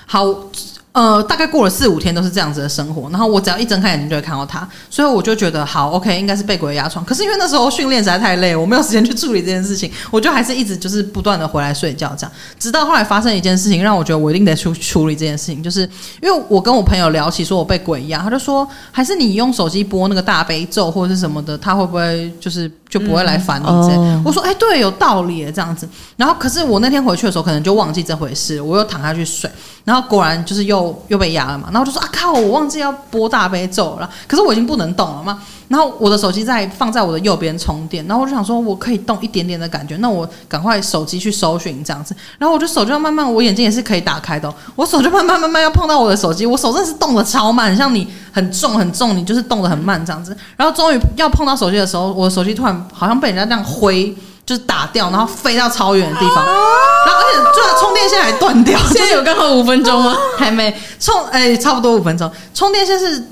[0.06, 0.50] 好。
[0.94, 7.04] 呃，大概过了四五天都是这样子的生活，然后我只要一睁开眼睛就会看到他，所以我就觉得好，OK，应该是被鬼压床。
[7.04, 15.82] 可是因为那时候训练实在太累，我没有时间去处理这件事情，我就还是一直就是不断的回来睡觉这样，直到后来发生一件事情，让我觉得我一定得去处理这件事情，就是
[16.22, 23.98] 因为我跟我朋友聊起说我被鬼压，他就说还是你用手机播那个大悲咒或者是什么的，他会不会就是就不会来烦你这样？
[23.98, 25.90] 嗯哦、我说哎、欸，对，有道理这样子。
[26.18, 29.50] 然后可是我那天回去的时候，可能就忘记这回事，我又躺下去睡。
[29.84, 35.40] 然后果然就是又又被压了嘛，然后就说啊靠，我忘记要拨大悲咒了，可是我已经不能动了嘛。
[35.70, 42.16] 然后我的手机在放在我的右边充电，然后我就想说我可以动一点点的感觉，那我赶快手机去搜寻这样子。
[42.38, 50.36] 然后我就手就要慢慢，我眼睛也是可以打开的，我手就慢慢慢慢要碰到我的手机，我手真的是动得超慢，像你很重很重，你就是动得很慢这样子。
[50.56, 54.16] 然后终于要碰到手机的时候，我的手机突然好像被人家这样挥。
[54.46, 58.80] 就是打掉，然后飞到超远的地方，然后而且最后充电线还断掉。
[58.92, 60.18] 现在有刚好五分钟吗？
[60.38, 62.32] 还没充，哎，差不多五分钟。
[62.54, 63.28] 充电线是。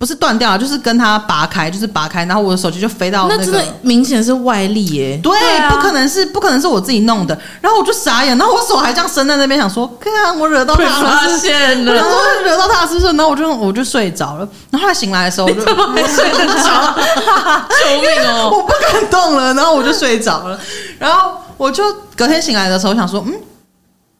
[0.00, 3.44] 不是断掉了，就是跟它拔开，就是拔开，然后我的手机就飞到那个。
[3.44, 5.20] 那真的明显是外力耶。
[5.22, 7.38] 对，对啊、不可能是，不可能是我自己弄的。
[7.60, 12.10] 然后我就傻眼，然后我手还这样伸在那边，想说，看我惹到他了，发现了，然后
[12.42, 13.08] 惹到他是不是？
[13.08, 14.48] 然后我就我就睡着了。
[14.70, 16.94] 然后他醒来的时候，我就怎么还睡得着？
[17.68, 18.48] 救命哦！
[18.56, 20.58] 我不敢动了，然后我就睡着了。
[20.98, 21.84] 然后我就
[22.16, 23.34] 隔天醒来的时候，想说，嗯。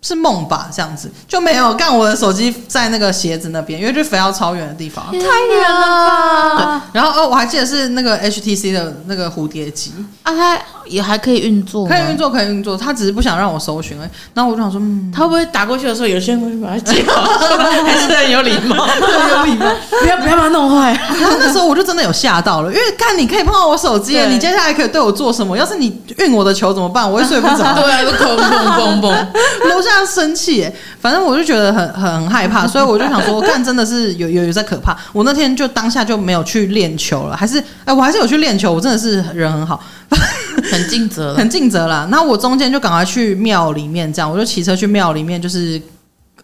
[0.03, 1.97] 是梦吧，这样子就没有干。
[1.97, 6.09] 我的手机在那个鞋子那边，因为就飞到超远的地方，太远了
[6.57, 6.83] 吧？
[6.93, 7.01] 对。
[7.01, 9.93] 然后哦，我还记得是那个 HTC 的那个蝴蝶机
[10.23, 10.59] 啊，它
[10.91, 12.77] 也还可以运作，可以运作，可以运作。
[12.77, 14.09] 他只是不想让我搜寻而已。
[14.35, 17.23] 然后我就想说，嗯，他会不会打过去的时候，有些人会把它接好？
[17.85, 19.67] 还是很有礼貌，很有礼貌，
[20.03, 20.93] 不要不要把它弄坏。
[21.21, 25.57] 然后那时候我就真的有吓到了，因为看你可以碰到我手机，对你接下来可以对我做什么？
[25.57, 27.09] 要是你运我的球怎么办？
[27.09, 27.59] 我会睡不着。
[27.81, 30.01] 对啊，就砰砰砰砰，楼下。
[30.11, 30.67] 生气，
[30.99, 34.97] 反正我就觉得很很害怕，所以我就想说， 我看真的是有有有在可怕。
[35.13, 38.73] 我那天就当下就没有去练球了，还是哎，我还是有去练球。
[38.73, 39.79] 我真的是人很好，
[40.71, 42.07] 很尽责，很尽责啦。
[42.11, 45.81] 那我中间就赶快去庙里面，这样我就骑车去庙里面，就是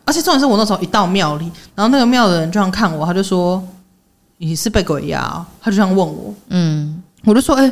[0.04, 3.62] 而且重点是我那时候一到庙里，然后那个庙的人就这样看我，他就说
[4.38, 7.70] 你是被鬼压，他就这样问我，嗯，我就说哎，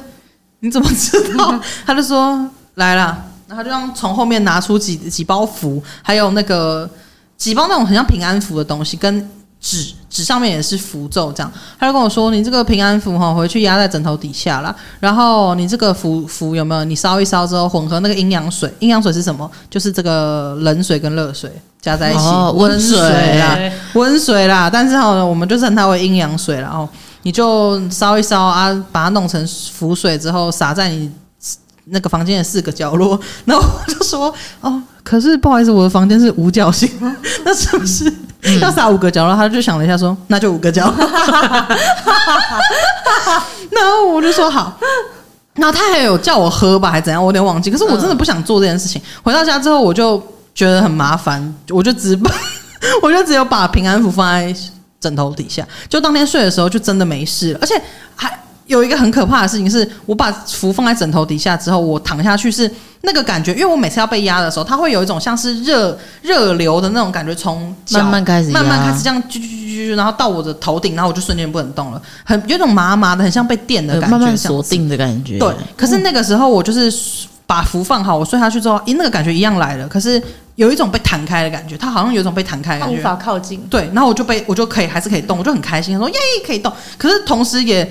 [0.61, 1.59] 你怎么知道？
[1.87, 3.25] 他就说来了。
[3.47, 6.89] 然后他就让从后面拿出几几包符，还有那个
[7.37, 9.31] 几包那种很像平安符的东西，跟
[9.65, 11.51] 纸纸上面也是符咒这样。
[11.81, 14.77] 他就跟我说：“你这个平安符哈，回去压在枕头底下啦。
[15.01, 16.85] 然后你这个符符有没有？
[16.85, 18.71] 你烧一烧之后，混合那个阴阳水。
[18.81, 19.51] 阴阳水是什么？
[19.71, 21.51] 就是这个冷水跟热水
[21.81, 22.99] 加在一起，哦、温水
[23.39, 23.59] 啦，
[23.95, 24.69] 温水啦。
[24.71, 26.61] 但是哈，我们就称它为阴阳水。
[26.61, 26.87] 然后
[27.23, 31.11] 你就烧一烧啊，把它弄成符水之后，洒在你。”
[31.87, 36.91] 那个房间的四个角落， 然后我就说哦，可是不好意思，我的房间是五角星，
[37.45, 38.11] 那是不是
[38.61, 39.37] 要撒五个角落？
[39.37, 40.97] 他就想了一下，说那就五个角落。
[43.71, 44.79] 然后我就说好，
[45.55, 47.21] 然后他还有叫我喝吧，还怎样？
[47.23, 47.71] 我有点忘记。
[47.71, 49.03] 可是我真的不想做这件事情。
[49.23, 50.23] 回到家之后，我就
[50.55, 52.31] 觉得很麻烦，我就只把，
[53.03, 54.55] 我就只有把平安符放在
[55.01, 57.75] 枕头底下，就当天睡的时候就真的没事了，而且
[58.17, 58.44] 还。
[58.67, 62.71] 有一个很可怕的事情是，我把符放在枕头底下之后，我躺下去是
[63.03, 75.39] 那个感觉，因为我每次要被压的时候，它会有一种像是热热流的那种感觉，从慢慢开始慢慢开始这样啾啾啾啾，然后到我的头顶，然后我就瞬间不能动了，很有种麻麻的，很像被电的感觉，慢慢锁定的感觉。
[75.39, 76.91] 对，可是那个时候我就是
[77.47, 80.21] 把符放好，我睡下去之后，咦，那个感觉一样来了，可是
[80.55, 83.61] 有一种被弹开的感觉，它好像有一种被弹开的感觉，无法靠近。
[83.69, 87.87] 对，然后我就被我就可以还是可以动，我就很开心，说耶可以动，可是同时也。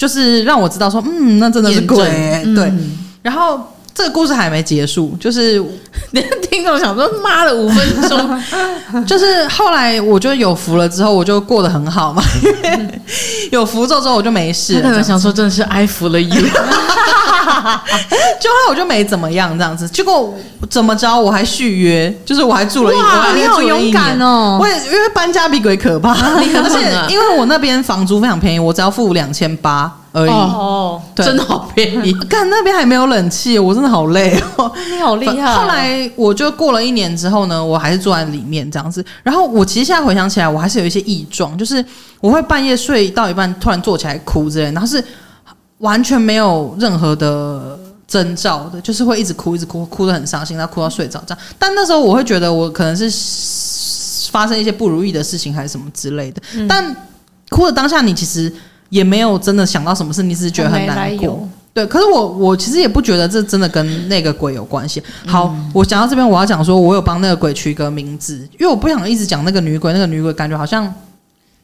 [0.00, 1.98] 就是让我知道说，嗯，那真的是鬼，
[2.54, 2.72] 对。
[3.20, 3.60] 然后
[3.94, 5.62] 这个故事还没结束，就是
[6.50, 8.42] 听众想说，妈的，五分钟，
[9.04, 12.22] 就是后来我就有福了之后，我就过得很好嘛。
[13.52, 14.80] 有福咒之后，我就没事。
[14.80, 16.46] 他可能想说，真的是爱福了 you。
[18.40, 19.88] 就后来我就没怎么样，这样子。
[19.88, 20.34] 结果
[20.68, 24.58] 怎么着，我还续约，就是我还住了一，哇，你好勇敢哦！
[24.60, 29.96] 我也因为搬家比鬼可怕， 而且因为我那边房租非常便宜，我只要付两千八。
[30.12, 32.12] 而已哦，对，真的好便宜。
[32.28, 34.68] 看那边还没有冷气，我真的好累哦。
[34.92, 35.54] 你好厉害。
[35.54, 39.04] 后来我就过了一年之后呢，我还是住在里面这样子。
[39.22, 41.84] 然后我其实现在回想起来，我还是有一些异状，就是
[42.20, 45.00] 我会半夜睡到一半突然坐起来哭之类，然后是
[45.80, 47.78] 完全没有任何的
[48.08, 51.44] 征兆的，就是会一直哭，一直哭，哭得很伤心，然后哭到睡着这样。
[51.58, 56.40] 但那时候我会觉得我可能是发生一些不如意的事情还是什么之类的。
[56.54, 56.96] 嗯、但
[57.50, 58.50] 哭的当下，你其实。
[58.90, 61.48] 也没有真的想到什么事，你只是觉得很难过。
[61.72, 65.00] 对，可是我我其实也不觉得这真的跟那个鬼有关系。
[65.28, 70.92] 好，嗯、我讲到这边，我要讲说，我有帮那个鬼取一个名字，因为我不想一直讲那个女鬼，那个女鬼感觉好像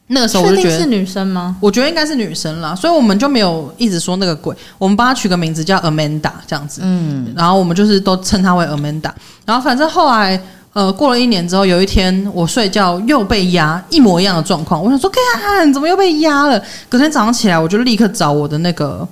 [0.07, 1.55] 那个时候我就觉得是女生吗？
[1.59, 6.81] 我觉得应该是女生啦，所以我们就没有一直说那个鬼，我们帮她取个名字叫 Amanda 这样子。
[6.83, 9.11] 嗯，然后我们就是都称她为 Amanda。
[9.45, 10.41] 然后反正后来。
[10.73, 14.83] 呃，过了一年之后，有一天我睡觉又被压，一模一样的状况。
[14.83, 16.63] 我想说，看，怎么又被压了？
[16.87, 19.07] 隔天早上起来，我就立刻找我的那个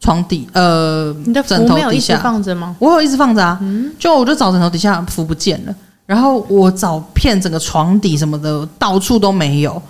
[0.00, 2.74] 床底，呃，你的枕头底下放着吗？
[2.80, 3.56] 我有一直放着啊。
[3.62, 5.72] 嗯，就我就找枕头底下，符不见了。
[6.06, 9.80] 然后我找遍整个床底什么的，到处都没有。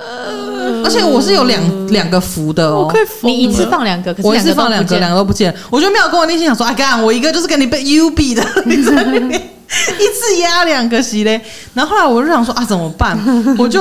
[0.00, 2.90] 呃， 而且我是有两两个符的哦。
[3.22, 5.54] 你一次放两个，可是我一次放两个，两个都不见。
[5.68, 9.50] 我就没有跟我内心想说，哎，干，我一个就是跟你被 UB 的， 你在那边。
[9.70, 11.40] 一次压两个席嘞，
[11.74, 13.16] 然后后来我就想说啊，怎么办？
[13.56, 13.80] 我就，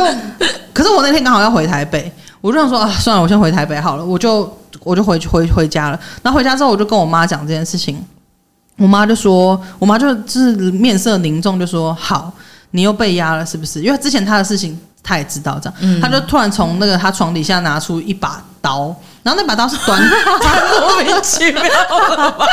[0.72, 2.12] 可是我那天刚好要回台北，
[2.42, 6.00] 我就想说啊，算了，我先回台北好了，我就我就回去回回家了。
[6.22, 8.00] 然后回家之后，我就跟我妈讲这件事情，
[8.78, 12.32] 我妈就说，我妈就就是面色凝重，就说好，
[12.70, 13.82] 你又被压了是不是？
[13.82, 14.80] 因为之前她的事情
[15.10, 18.96] 她也知道这样，嗯、她就突然从那个他床底下拿出一把刀。
[19.22, 20.02] 然后那把刀是短，
[20.80, 22.48] 莫名其妙了吧？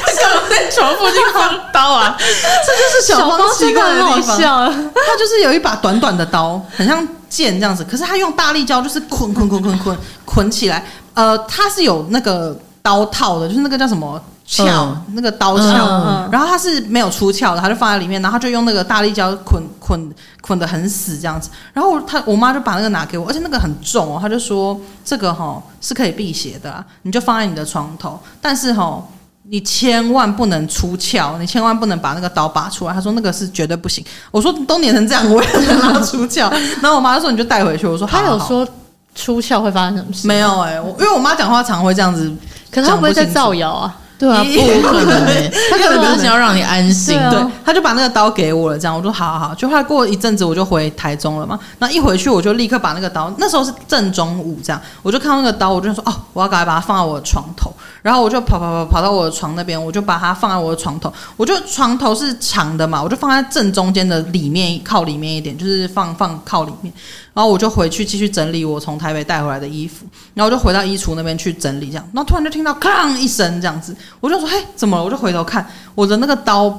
[0.00, 2.16] 他干嘛在床附近放刀啊？
[2.18, 4.38] 这就是小芳奇怪的地方。
[4.38, 7.84] 他就是有一把短短的刀，很像剑这样子。
[7.84, 10.82] 可是他用大力胶，就是捆捆捆捆捆捆起来。
[11.12, 14.20] 呃，他是有那个刀套的，就是那个叫什么？
[14.50, 21.48] 鞘，嗯、那个刀鞘，嗯、然后它是没有出鞘的，它就放在里面，然后他就用那个大力胶捆捆捆的很死这样子。
[21.72, 29.04] 然后他我妈就把那个拿给我，而且那个很重哦，她就说这个哈、哦、是可以辟邪的啦，你就放在你的床头，但是哈、哦、
[29.44, 32.92] 你千万不能出鞘，你千万不能把那个刀拔出来。
[32.92, 34.04] 他说那个是绝对不行。
[34.32, 36.50] 我说都粘成这样，我也能拿出鞘。
[36.82, 37.86] 然后我妈就说你就带回去。
[37.86, 38.66] 我说他有说
[39.14, 40.26] 出鞘会发生什么事？
[40.26, 42.32] 没有哎、欸，因为我妈讲话常会这样子，
[42.70, 43.96] 可是他会不会在造谣啊？
[44.20, 47.18] 对啊，不可能诶，他可能只是想要让你安心。
[47.30, 49.54] 对，他就把那个刀给我了，这样我说好好好。
[49.54, 51.58] 就后来过一阵子，我就回台中了嘛。
[51.78, 57.72] 那一回去，我就立刻把那个刀，那时候是正中午，这样我就看到那个刀，我就说哦，我要赶快把它放在我的床头。
[58.02, 61.10] 然后我就跑跑跑跑到我的床那边，我就把它放在我的床头。
[61.38, 66.92] 我就床头是长的嘛，我就放在正中间的里面，靠里面一点，就是放放靠里面。
[67.32, 70.04] 然后我就回去继续整理我从台北带回来的衣服，
[70.34, 76.78] 然后我就回到衣橱那边去整理，这样，然后突然就听到“哐”一声这样子，我就说：“嘿，怎么了？”我就回头看，我的那个刀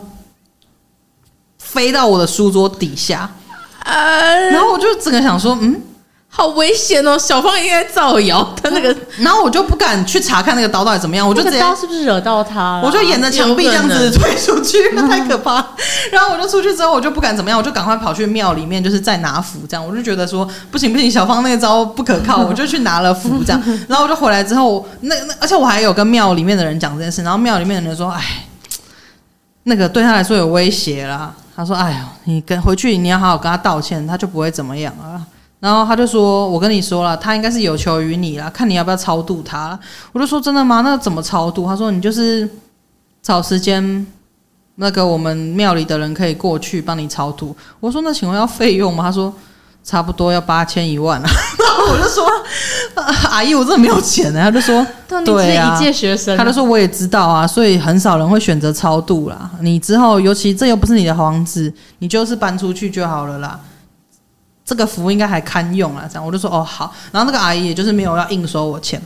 [1.57, 3.31] 飞到我的书桌底下，
[3.85, 5.81] 然后我就整个想说：“嗯。”
[6.33, 7.17] 好危险哦！
[7.19, 12.81] 小芳应该造谣，他那个，然后我就不敢去查看那个刀到底怎么样，我就直接刀是不是惹到他了？
[12.85, 15.55] 我就沿着墙壁这样子推出去， 太可怕。
[16.09, 19.85] 然后我就出去之后，我就不敢怎么样，我就赶快跑去庙里面，就是再拿符这样。
[19.85, 23.61] 我就觉得说不行不行，小芳那个招不可靠， 我就去拿了符这样。
[23.89, 28.47] 然后我就回来之后，那那而且我还有跟庙里面的人讲这件事，然后庙里面的人说：“哎，
[29.63, 35.21] 那个对他来说有威胁啦。”他说：“哎呦，你跟回去你要好好跟他道歉，他就不会怎么样了。”
[35.61, 39.79] 然后他就说：“我跟你说了，他应该是有求于你了，看你要不要超度他。”
[40.11, 40.81] 我就说：“真的吗？
[40.81, 42.49] 那怎么超度？”他说：“你就是
[43.21, 44.07] 找时间，
[44.77, 49.31] 那个我们庙里的人可以过去帮你超度。”我说：“那请问要费用吗？”他说
[49.85, 52.25] ：“差不多要八千一万啊。”然后我就说
[53.29, 54.83] ：“阿姨，我真的没有钱呢。”他就说
[55.23, 59.51] ：“对啊，一届学生。”他就说：“我也知道啊，所以很少人会选择超度啦。
[59.59, 63.59] 你之后，尤其这又不是你的房子，你就是搬出去就好了啦。”
[64.65, 66.25] 这个符应该还堪用啊，这样。
[66.25, 69.01] 我就说哦好，然后那个阿姨也就是没有要硬收我钱，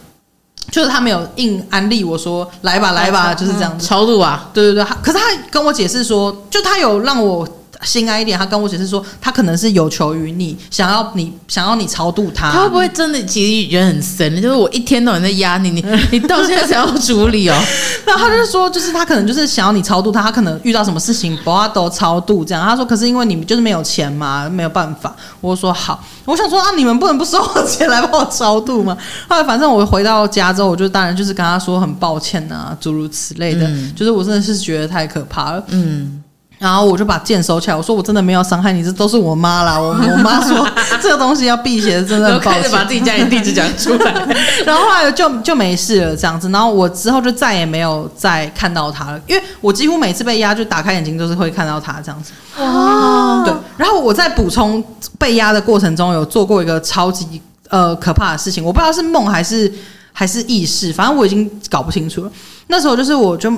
[0.72, 7.48] 就是她没有硬安利我说来吧来吧，就是这样子、嗯、超度啊，对对对，可是她跟我解释说，就她有让我
[7.84, 12.52] 心安一点，他跟我解释说，他可能是有求于你，想要你想要你超度他。
[12.52, 14.42] 他会不会真的其实觉得很神？
[14.42, 17.56] 就是我一天到晚在压你，你 你到现在才要处理哦。
[18.06, 22.64] 然后他就是说，就是他可能就是想要你超度他，他可能遇到什么事情不要都超度这样。
[22.64, 25.16] 他说，可是因为你们就是没有钱嘛，没有办法。
[25.42, 28.96] 我说好，我想说啊，你们不能不收我钱来帮我超度吗？
[29.28, 33.68] 后来反正我回到家之后，我就当然就是跟他说很抱歉啊，诸如此类的。
[33.68, 35.64] 嗯、就是我真的是觉得太可怕了。
[35.68, 36.22] 嗯。
[36.58, 39.78] 然后我就把剑收起来，我说我真的没有伤害你，这都是我妈啦。
[39.78, 40.66] 我我妈说
[41.02, 42.62] 这个东西要辟邪，真的很抱歉。
[42.62, 44.14] 开始把自己家里地址讲出来，
[44.66, 46.50] 然后后来就就没事了这样子。
[46.50, 52.32] 然后我之后就再也没有再看到他了，因为我几乎每次被压，就打开眼睛都是会看到他这样子。
[52.58, 53.54] 哦，对。
[53.76, 54.82] 然后我在补充
[55.20, 59.72] 被压的过程中，有做过一个超级呃可怕的事情，我不知道是梦还是
[60.14, 62.32] 还是意识，反正我已经搞不清楚了。
[62.68, 63.52] 那时候就是我就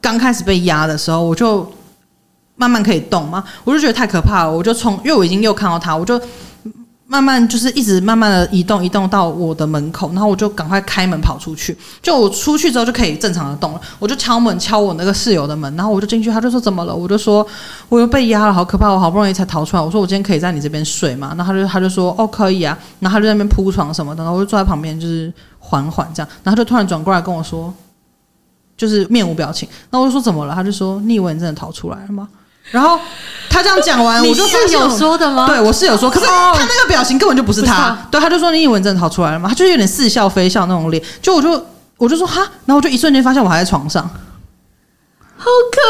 [0.00, 1.70] 刚开始被压的时候，我就。
[2.56, 3.44] 慢慢可以动吗？
[3.64, 6.20] 我就觉得太可怕了，我就冲，因为我已经又看到他，我就
[7.06, 11.76] 慢慢就是一直慢慢的移动，移动到我的门口，然后我就赶快开门跑出去。
[12.02, 16.92] 就我出去之后就可以正常的动了，我就敲门敲我那个室友的门，然后我就进去，他就说怎么了？
[16.92, 17.46] 我就说
[17.88, 19.82] 我又被压了，好可怕，我好不容易才逃出来。
[19.82, 21.32] 我说我今天可以在你这边睡吗？
[21.36, 27.72] 然后他就他就说哦可以啊，然后他就在那边铺床什么的，然后我就坐在旁边就是缓缓这样，然后就突然转过来跟我说，
[28.76, 30.52] 就是面无表情，那我就说怎么了？
[30.56, 32.28] 他就说你以为你真的逃出来了吗？
[32.70, 32.98] 然后
[33.48, 35.46] 他这样讲完， 我就室友说的吗？
[35.46, 37.66] 对，我室友说，可是他那个表情根本就不是他。
[37.66, 39.48] 是他对，他就说你以为真的逃出来了吗？
[39.48, 41.02] 他就有点似笑非笑那种脸。
[41.22, 41.64] 就我就
[41.96, 44.02] 我就说哈，然后我就一瞬间发现我还在床上，
[45.38, 45.80] 好可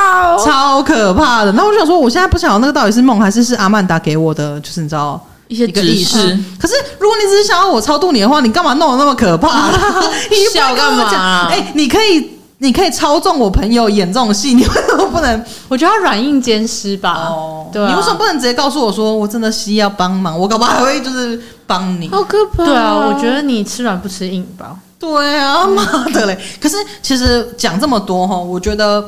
[0.00, 1.52] 怕哦，超可怕的。
[1.52, 6.38] 那我就想说，我现在不晓得那个到底是梦还是是阿曼达给我的，就是你知道一些指示。
[6.58, 9.68] 可是如果你只是想要我超度你的话，你干嘛弄得那么可怕？
[10.30, 11.46] 你笑干嘛？
[11.50, 12.41] 哎，你可以。
[12.62, 15.44] 你可以操纵我朋友演这种戏，你为什么不能？
[15.68, 17.26] 我觉得他软硬兼施吧。
[17.28, 20.38] 哦，对啊，你为什么不能直接告诉我说我真的需要帮忙？
[20.38, 22.08] 我搞不好还会就是帮你。
[22.08, 22.64] 好可怕！
[22.64, 24.76] 对啊，我觉得你吃软不吃硬吧。
[24.96, 26.38] 对啊，妈的嘞！
[26.62, 29.04] 可是其实讲这么多哈，我觉得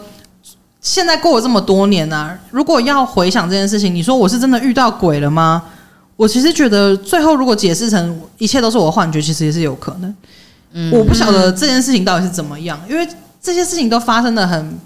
[0.81, 5.63] 现在过了这么多年啊，如果要回想这件事情，你说我是真的遇到鬼了吗？
[6.17, 10.13] 我其实觉得最后如果解释成一切都是我幻觉，其实也是有可能。
[10.73, 13.07] 嗯，我不晓得这件事情到底是怎么样，因为。
[13.45, 14.79] 这些事情都发生的很，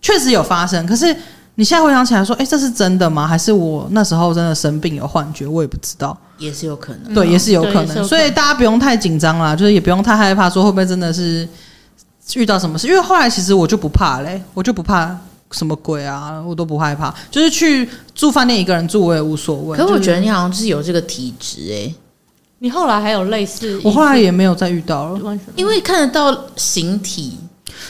[0.00, 0.86] 确实有发生。
[0.86, 1.14] 可是
[1.56, 3.26] 你现在回想起来说，哎，这是真的吗？
[3.26, 5.48] 还是我那时候真的生病有幻觉？
[5.48, 7.12] 我也不知道，也是有可能。
[7.12, 8.04] 对，也是有可能。
[8.04, 11.48] 所以大家不用太紧张啦，就是也不用太害怕，说会不会真的是
[12.34, 12.86] 遇到什么事？
[12.86, 15.16] 因为后来其实我就不怕嘞，我就不怕
[15.50, 17.12] 什么鬼啊，我都不害怕。
[17.32, 19.76] 就是去住饭店一个人住，我也无所谓。
[19.76, 21.92] 可是我觉得你好像是有这个体质哎。
[22.60, 23.80] 你后来还有类似？
[23.84, 27.38] 我后来也没有再遇到了，因为看得到形体。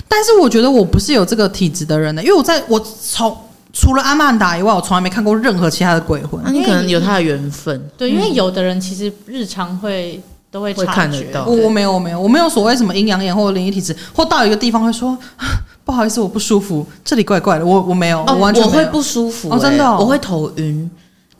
[0.08, 3.36] 但是我觉得我不是有这个体质的人呢，因为我在我从
[3.72, 6.40] 除了阿曼达以外，我从来没看过任何其他的鬼魂。
[6.44, 11.44] 那你可能有他的缘分，对，因为有的人其实日常会都会会看得到。
[11.44, 15.18] 我我没有我没有我没有所谓什么阴阳眼或者灵异体质，或到一个地方会说
[15.84, 17.66] 不好意思我不舒服，这里怪怪的。
[17.66, 18.62] 我我没有，我完全。
[18.62, 20.88] 我会不舒服哦，真的，我会头晕。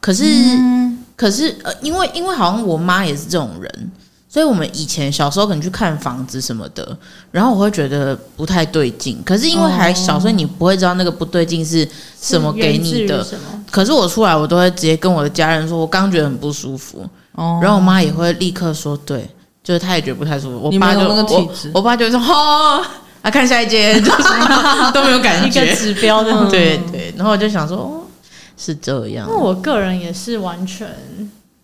[0.01, 0.25] 可是
[1.15, 3.91] 可是呃，因为因为好像我妈也是这种人。
[4.35, 6.85] 所以，我们以前小时候可能去看房子什么的，
[7.31, 9.23] 然后我会觉得不太对劲。
[9.25, 11.89] 可是因为还小，所以你不会知道那个不对劲是
[12.21, 13.25] 什么给你的。
[13.71, 17.09] 可是我出来，我都会直接跟我的家人说，我刚觉得很不舒服。
[17.37, 17.61] 哦。
[17.63, 19.25] 然后我妈也会立刻说，对，
[19.63, 20.59] 就是她也觉得不太舒服。
[20.59, 22.85] 我爸就那个体质，我爸就说，哦，
[23.23, 24.29] 来看下一间， 就是
[24.93, 25.63] 都没有感觉。
[25.63, 26.33] 一个指标的。
[26.51, 27.15] 对对。
[27.17, 28.03] 然后我就想说，哦，
[28.59, 29.29] 是这样。
[29.31, 30.89] 那我个人也是完全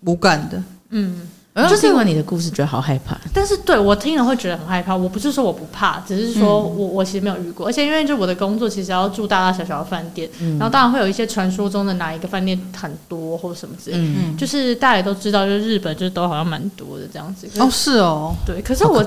[0.05, 0.63] 无感的。
[0.91, 1.29] 嗯。
[1.69, 3.19] 就是听完你的故事，觉得好害怕。
[3.35, 4.95] 但是对我听了会觉得很害怕。
[4.97, 7.67] 我不是说我不怕，只是说我我其实没有遇过。
[7.67, 13.97] 而且因为就我的工作，其实要住大大小小的饭店，然后当然会有一些传说中的哪一个饭店很多或者什么之类。
[13.99, 17.49] 嗯，就是大家也都知道，就是日本就是都好像蛮多的这样子。
[17.59, 18.63] 哦，是哦，对。
[18.63, 19.05] 可是我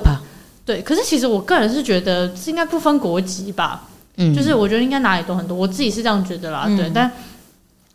[0.66, 3.88] 对，可是其实我个人是觉得是应该不分国籍吧。
[4.18, 6.66] 嗯，就是我觉得应该哪里都很多，我自己是这样觉得啦。
[6.78, 7.12] 对，但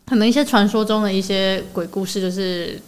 [0.06, 2.80] 可能一些传说中的一些鬼故事，就是。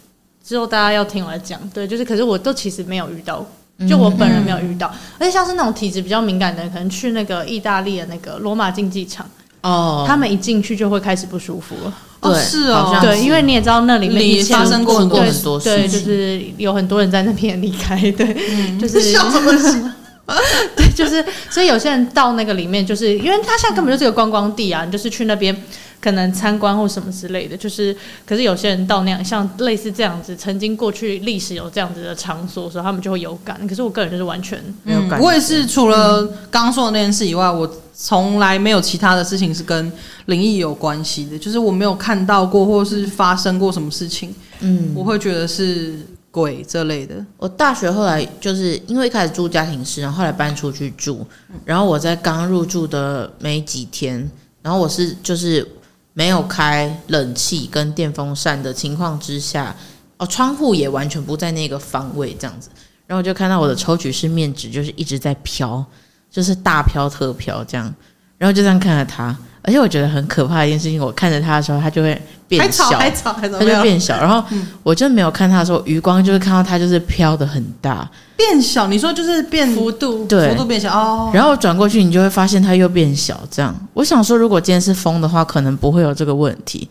[0.45, 3.47] 之后大家要听我来讲，对，就是，可是我都其实没有遇到，
[3.89, 9.25] 就我本人没有遇到，嗯、而且像是那种体质比较敏感的人，可能去那个意大利的那个罗马竞技场，
[9.63, 11.95] 哦，他们一进去就会开始不舒服了。
[12.23, 19.95] 对，是哦，对，因为你也知道那里面以前发生过很多很多事，对，就是有很多人在那边离开，对，嗯、就是 笑什么？
[20.77, 25.57] 对，就是，所以有些人到那个里面，就是因为他现在根本就是个观光地啊，你就是去那边。
[26.01, 27.57] 可能参观或什么之类的。
[27.57, 27.95] 就是，
[28.27, 33.61] 可是有些人到那样像类似这样子，曾经过去历史有这样子的场所的时候，他们就会有感。
[33.69, 35.23] 可是我个人就是完全没有感、嗯。
[35.23, 39.93] 我也是，除了刚刚说的那件事以外，我从来没有其他的事情是跟
[40.27, 41.39] 灵异有关系的。
[41.39, 45.99] 就是我没有看到过，或是发生过什么事情，嗯，我会觉得是。
[46.33, 51.27] 鬼这类的，我大学后来就是因为一开始住家庭式，然后后来搬出去住，
[51.65, 54.31] 然后我在刚入住的没几天，
[54.63, 55.67] 然后我是就是
[56.13, 59.75] 没有开冷气跟电风扇的情况之下，
[60.17, 62.69] 哦，窗户也完全不在那个方位这样子，
[63.07, 65.85] 然后我就看到我的抽取式面纸就是一直在飘，
[66.31, 67.95] 就是大飘特飘这样，
[68.39, 69.37] 然后就这样看着它。
[69.63, 74.17] 而且我觉得很可怕的一件事情，我看着他的时候，他就会变小，还吵还吵，他就变小。
[74.17, 74.43] 然后
[74.83, 78.87] 我就没有看他的时候，余光就是看到他就是飘的很大，变小。
[78.87, 81.31] 你说就是变幅度，对，幅度变小哦。
[81.33, 83.39] 然后转过去，你就会发现他又变小。
[83.51, 86.89] 这样，我想说，如果今天是风的话，可能不会有这个问题。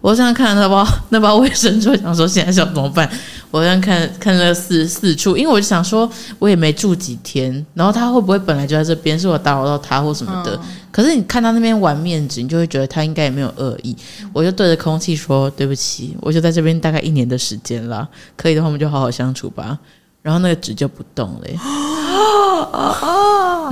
[0.00, 3.08] 我这样看那包那包卫生纸，想说现在想怎么办？
[3.50, 10.54] 我这样看看了四四处，因为我就想说，我也没住几天，然后他会不会本来就在这边，是我打扰到他或什么的？
[10.54, 10.60] 嗯、
[10.92, 13.96] 可是你看他那边玩面纸，你就会觉得他应该也没有恶意。
[14.32, 19.76] 我就对着空气说：“对不起，我就在这边大概一年的时间了，可以的话我们就好好相处吧。”
[20.22, 21.46] 然后那个纸就不动了。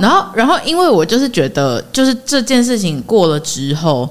[0.01, 4.09] 然后，然后因为我就是觉得，就是这件事情过了之后。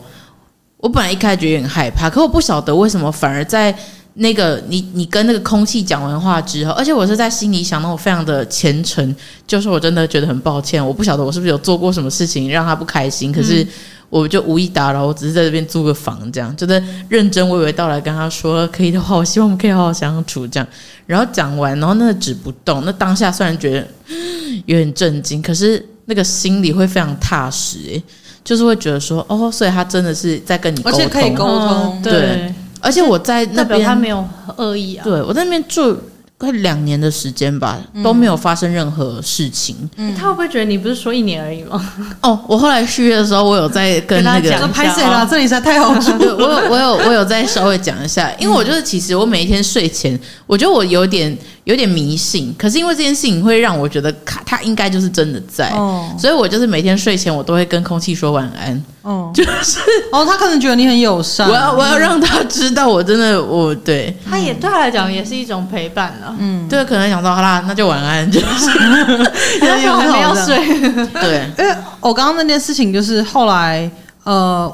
[0.79, 3.77] 我本来一开始觉得有点害怕，可我不晓得为什么反而在
[4.15, 9.15] 那个你你跟那个空气讲完话之后，而且我是在心里想到我非常的虔诚，
[9.47, 13.67] 就是我真的觉得很抱歉，我不晓得我是不是有做过什么事情让他不开心，可是
[14.09, 20.67] 我就无意打扰，我只是在这边租个房，这样就在认真娓娓道来跟他说，可以的话，我希望我们可以好好相处，这样。
[21.07, 23.87] 然后讲完，然后那个纸不动，那当下虽然觉得
[24.67, 28.03] 有点震惊，可是那个心里会非常踏实，诶。
[28.47, 32.13] 就是会觉得说，哦，所以他真的是在跟你沟通，而且可以沟通，对。
[32.13, 34.27] 对，而且我在那边，他没有
[34.57, 35.05] 恶意啊。
[35.05, 35.99] 对，我在那边住。
[36.39, 39.75] 快两年的时间吧，都没有发生任何事情。
[39.97, 41.83] 嗯，他会不会觉得你不是说一年而已吗？
[42.21, 46.13] 哦，我后来续约的时候，我有在跟那个拍谢了，这里实在太好住。
[46.37, 51.35] 我有我有我有在稍微讲一下，因为我就是其实我每一天睡前，我觉得我有点
[51.67, 55.69] 有点迷信，可是因为这件事情会让我觉得他他应该就是真的在，
[56.17, 58.81] 所以我就是每天睡前我都会跟空气说晚安。
[59.03, 59.81] 哦，就是
[60.13, 61.49] 哦，他可能觉得你很友善。
[61.49, 66.33] 我要我要让他知道，我真的我对他也对他来讲也是一种陪伴了。
[66.39, 68.47] 嗯，对，可能想到好啦，那就晚安，就是
[69.59, 70.57] 他就还没有睡。
[71.21, 73.91] 对， 因为我刚刚那件事情就是后来
[74.23, 74.73] 呃。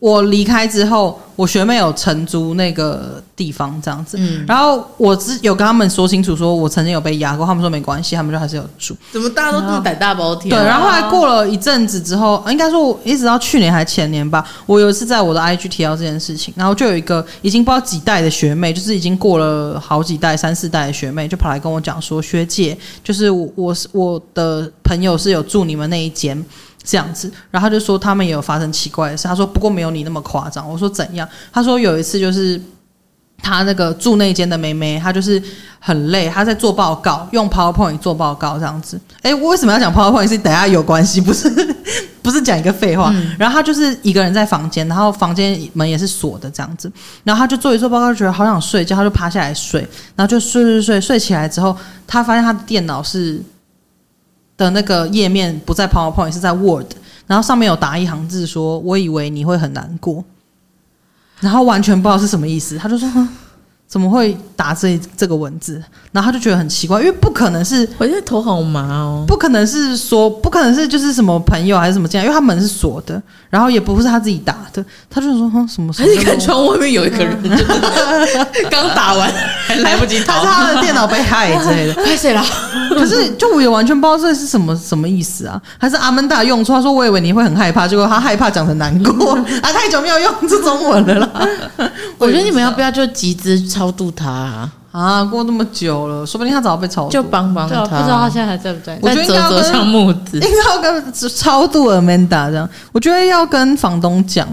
[0.00, 8.96] 我离开之后，我学妹有承租那个地方这样子，嗯，然后我只有跟他们说清楚，说我曾经有被压过，他们说没关系，他们就还是有住。
[9.12, 10.48] 怎么大家都这么胆大包天？
[10.48, 22.74] 对，然后后来过了一阵子之后，应该说我一直到去年还前年吧，我有一次在我的 IG 提到这件事情，然后就有一个已经不知道几代的学妹，就是已经过了好几代、三四代的学妹，就跑来跟我讲说，学姐，
[23.04, 26.42] 就是我我是我的朋友是有住你们那一间。
[26.82, 29.28] 这样子，然后他就说他们也有发生奇怪的事。
[29.28, 30.68] 他说不过没有你那么夸张。
[30.68, 31.28] 我说怎样？
[31.52, 32.60] 他说有一次就是
[33.42, 35.42] 他那个住那间的妹妹，她就是
[35.78, 39.00] 很累，她在做报告，用 PowerPoint 做报告这样子。
[39.22, 40.28] 诶，我为什么要讲 PowerPoint？
[40.28, 41.48] 是等下有关系，不是
[42.22, 43.10] 不是讲一个废话。
[43.14, 46.90] 嗯、然后他就是一个人在房间，然后房间门也是锁的这样子。
[47.24, 49.80] 然后他就做一做报告，就觉得好想睡觉，他就趴下来睡，
[50.16, 51.76] 然后就睡睡睡睡起来之后，
[52.06, 53.42] 他发现他的电脑是。
[54.60, 56.92] 的那个页面不在 PowerPoint，是在 Word，
[57.26, 60.22] 然后上面有打一行字说：“我以为你会很难过。”
[61.40, 63.08] 然后完全不知道是什么意思，他就说：“。”
[63.90, 65.82] 怎么会打这这个文字？
[66.12, 75.92] 然后他就觉得很奇怪，因为不可能是，我现在头好麻哦，不可能是说，不可能是就是什么朋友还是什么这样，因为他门是锁的，然后也不是他自己打的，他就说哼什么？
[75.92, 77.36] 还是看窗外面有一个人，
[78.70, 79.28] 刚打完
[79.66, 82.44] 还来不及逃，还是他的电脑被害之类的， 害谁了？
[82.90, 85.60] 可是就我也完全不知道这是什么什么意思啊？
[85.78, 86.76] 还是阿曼达用错？
[86.76, 89.72] 他说我以为你会很害怕，结果他害怕讲成难过啊！
[89.72, 91.48] 太久没有用这中文了啦。
[92.18, 93.60] 我觉得你们要不要就集资？
[93.80, 94.72] 超度他啊！
[94.92, 97.80] 啊，过那么久了，说不定他早被超度，就帮帮他。
[97.80, 98.98] 不知道他现在还在不在？
[99.00, 102.68] 我觉得应该要跟木子，应该要跟超度 Amanda 这样。
[102.92, 104.46] 我觉得要跟房东讲，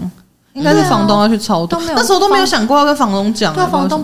[0.54, 1.76] 应该是房东要去超度。
[1.88, 4.02] 那时候都没有想过要跟房东讲，对，房东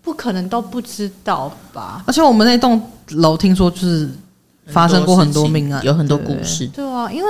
[0.00, 2.00] 不可能都不知道吧？
[2.06, 2.80] 而且我们那栋
[3.14, 4.08] 楼听说就是
[4.68, 6.68] 发生过很多命案，有很多故事。
[6.68, 7.28] 对啊，因为。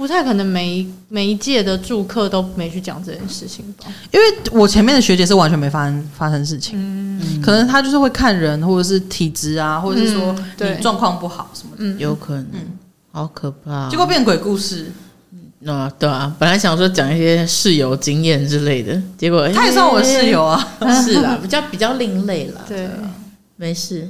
[0.00, 3.84] 不太可能每每一届的住客都没去讲这件事情吧？
[4.10, 12.60] 因为我前面的学姐是完全没发生发生事情，嗯，可能她就是会看人，或者是体质啊，或者是说你状况不好什么的，嗯，有可能，嗯，
[13.12, 14.90] 好可怕，结果变鬼故事，
[15.66, 20.66] 啊，对啊，本来想说讲一些室友经验之类的，结果他也算我的室友啊，
[21.04, 22.62] 是啦，比较比较另类啦。
[22.66, 22.88] 对，
[23.56, 24.08] 没事，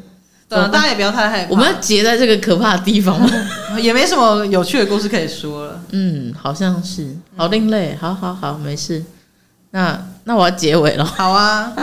[0.50, 1.50] 对啊，大家也不要太害怕。
[1.50, 3.30] 我们要结在这个可怕的地方吗？
[3.80, 5.80] 也没什么有趣的故事可以说了。
[5.92, 9.02] 嗯，好像是，好另类，好好好，没事。
[9.70, 11.04] 那那我要结尾了。
[11.04, 11.72] 好啊。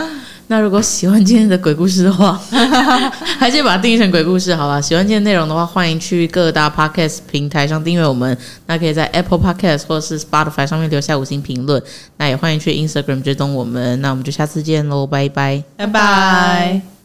[0.50, 2.32] 那如果喜欢今天的鬼故事的话，
[3.38, 4.80] 还是把它定义成鬼故事好吧？
[4.80, 8.36] 喜欢今天内容的话，欢迎去各大 podcast 平台上订阅我们。
[8.66, 11.82] 那可以在 Apple Podcast 或是 Spotify 上面留下五星评论。
[12.16, 14.00] 那也欢迎去 Instagram 追踪我们。
[14.00, 16.97] 那我们就下次见喽，拜拜，拜拜。